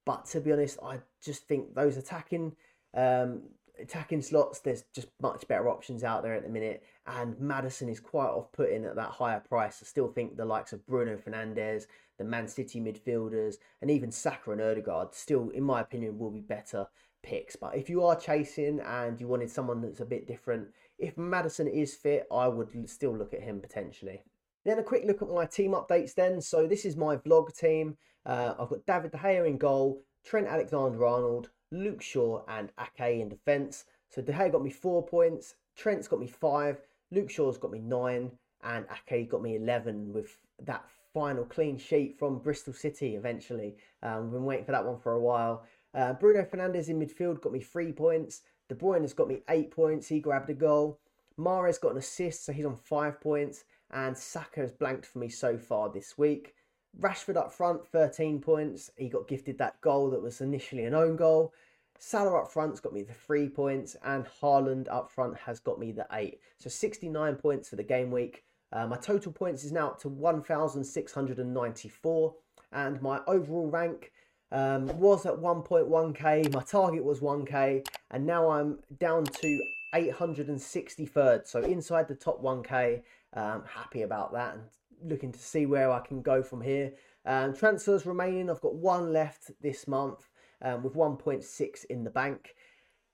[0.06, 2.56] but to be honest, I just think those attacking
[2.94, 3.42] um,
[3.80, 6.82] attacking slots, there's just much better options out there at the minute.
[7.06, 9.80] And Maddison is quite off putting at that higher price.
[9.82, 11.86] I still think the likes of Bruno Fernandes,
[12.18, 16.40] the Man City midfielders, and even Saka and Odegaard still, in my opinion, will be
[16.40, 16.86] better
[17.22, 17.56] picks.
[17.56, 20.68] But if you are chasing and you wanted someone that's a bit different,
[20.98, 24.22] if Maddison is fit, I would still look at him potentially.
[24.64, 26.40] Then a quick look at my team updates then.
[26.40, 27.96] So this is my vlog team.
[28.26, 33.28] Uh, I've got David De Gea in goal, Trent Alexander-Arnold, Luke Shaw and Ake in
[33.28, 33.84] defence.
[34.10, 36.78] So De Gea got me four points, Trent's got me five,
[37.10, 42.18] Luke Shaw's got me nine, and Ake got me 11 with that final clean sheet
[42.18, 43.76] from Bristol City eventually.
[44.02, 45.64] Um, we've been waiting for that one for a while.
[45.94, 48.42] Uh, Bruno Fernandes in midfield got me three points.
[48.68, 50.08] De Bruyne has got me eight points.
[50.08, 50.98] He grabbed a goal.
[51.38, 53.64] Mahrez got an assist, so he's on five points.
[53.90, 56.54] And Saka has blanked for me so far this week.
[56.98, 58.90] Rashford up front, 13 points.
[58.96, 61.52] He got gifted that goal that was initially an own goal.
[61.98, 65.92] Salah up front's got me the three points, and Haaland up front has got me
[65.92, 66.40] the eight.
[66.58, 68.44] So 69 points for the game week.
[68.72, 72.34] Uh, my total points is now up to 1,694,
[72.72, 74.12] and my overall rank
[74.52, 76.52] um, was at 1.1k.
[76.52, 79.62] My target was 1k, and now I'm down to
[79.94, 81.46] 863rd.
[81.46, 83.02] So inside the top 1k.
[83.34, 84.62] Um, happy about that, and
[85.10, 86.92] looking to see where I can go from here.
[87.24, 88.50] Um, transfers remaining.
[88.50, 90.28] I've got one left this month
[90.62, 92.54] um, with 1.6 in the bank.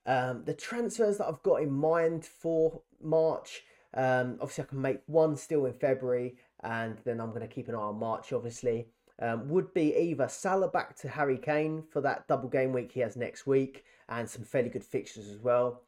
[0.07, 3.64] Um, the transfers that I've got in mind for March,
[3.95, 7.68] um, obviously I can make one still in February, and then I'm going to keep
[7.68, 8.87] an eye on March, obviously.
[9.19, 13.01] Um, would be either Salah back to Harry Kane for that double game week he
[13.01, 15.83] has next week, and some fairly good fixtures as well.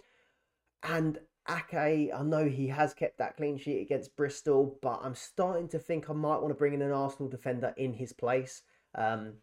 [0.82, 1.18] And
[1.48, 5.78] Ake, I know he has kept that clean sheet against Bristol, but I'm starting to
[5.78, 8.62] think I might want to bring in an Arsenal defender in his place.
[8.94, 9.34] Um,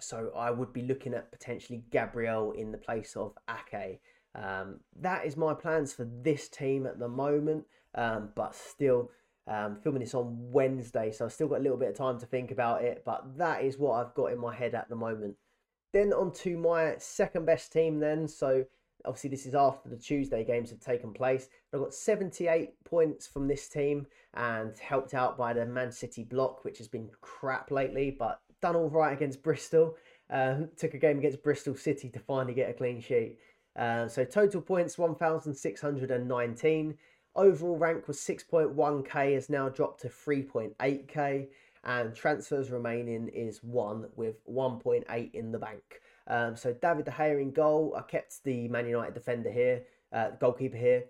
[0.00, 4.00] so I would be looking at potentially Gabriel in the place of Ake.
[4.34, 7.64] Um, that is my plans for this team at the moment,
[7.94, 9.10] um, but still
[9.50, 12.26] um, filming this on Wednesday, so I've still got a little bit of time to
[12.26, 13.02] think about it.
[13.04, 15.34] But that is what I've got in my head at the moment.
[15.92, 17.98] Then on to my second best team.
[17.98, 18.64] Then so
[19.04, 21.48] obviously this is after the Tuesday games have taken place.
[21.72, 26.64] I've got 78 points from this team and helped out by the Man City block,
[26.64, 29.96] which has been crap lately, but done all right against Bristol.
[30.30, 33.38] Um, took a game against Bristol City to finally get a clean sheet.
[33.76, 36.94] Uh, so total points 1,619.
[37.36, 41.48] Overall rank was 6.1k, has now dropped to 3.8k,
[41.84, 46.00] and transfers remaining is one with 1.8 in the bank.
[46.26, 47.94] Um, so David De Gea in goal.
[47.96, 51.04] I kept the Man United defender here, uh, goalkeeper here.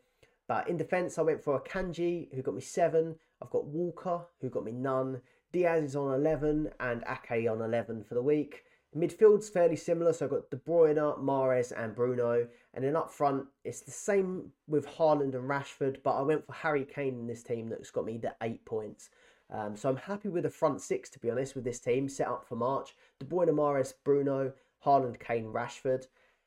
[0.47, 3.17] But in defence, I went for Akanji who got me seven.
[3.43, 5.21] I've got Walker who got me none.
[5.53, 8.65] Diaz is on 11 and Ake on 11 for the week.
[8.97, 12.49] Midfield's fairly similar, so I've got De Bruyne, Mahrez, and Bruno.
[12.75, 16.53] And then up front, it's the same with Haaland and Rashford, but I went for
[16.53, 19.11] Harry Kane in this team that's got me the eight points.
[19.53, 22.29] Um, so I'm happy with the front six, to be honest, with this team set
[22.29, 22.95] up for March.
[23.21, 24.53] De Bruyne, Mahrez, Bruno,
[24.85, 26.07] Haaland, Kane, Rashford.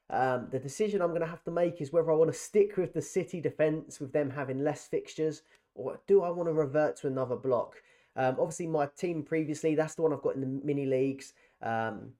[0.09, 2.75] Um, the decision I'm going to have to make is whether I want to stick
[2.77, 5.43] with the City defence with them having less fixtures,
[5.75, 7.81] or do I want to revert to another block?
[8.15, 11.33] Um, obviously, my team previously, that's the one I've got in the mini leagues.
[11.61, 12.11] Um,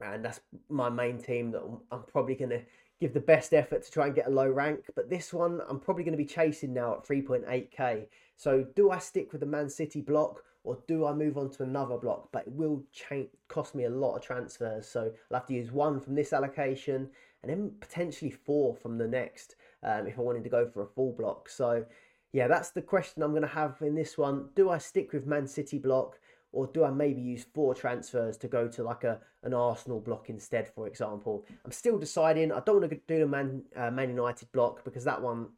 [0.00, 2.62] and that's my main team that I'm probably going to
[3.00, 4.84] give the best effort to try and get a low rank.
[4.94, 8.06] But this one, I'm probably going to be chasing now at 3.8k.
[8.36, 11.62] So, do I stick with the Man City block or do I move on to
[11.62, 12.28] another block?
[12.32, 14.86] But it will change, cost me a lot of transfers.
[14.86, 17.08] So, I'll have to use one from this allocation
[17.42, 20.86] and then potentially four from the next um, if I wanted to go for a
[20.86, 21.48] full block.
[21.48, 21.84] So,
[22.32, 24.50] yeah, that's the question I'm going to have in this one.
[24.54, 26.18] Do I stick with Man City block?
[26.52, 30.30] Or do I maybe use four transfers to go to like a an Arsenal block
[30.30, 31.44] instead, for example?
[31.64, 32.52] I'm still deciding.
[32.52, 35.48] I don't want to do the Man uh, Man United block because that one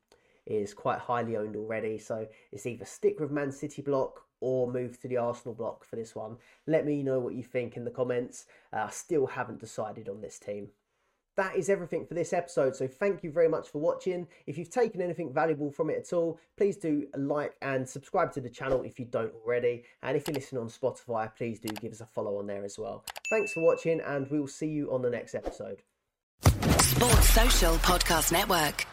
[0.47, 1.99] is quite highly owned already.
[1.99, 5.97] So it's either stick with Man City block or move to the Arsenal block for
[5.97, 6.36] this one.
[6.66, 8.47] Let me know what you think in the comments.
[8.72, 10.68] Uh, I still haven't decided on this team
[11.37, 12.76] that is everything for this episode.
[12.76, 14.26] So thank you very much for watching.
[14.47, 18.41] If you've taken anything valuable from it at all, please do like and subscribe to
[18.41, 19.85] the channel if you don't already.
[20.03, 22.78] And if you're listening on Spotify, please do give us a follow on there as
[22.78, 23.05] well.
[23.30, 25.83] Thanks for watching and we'll see you on the next episode.
[26.43, 28.87] Sports Social Podcast Network.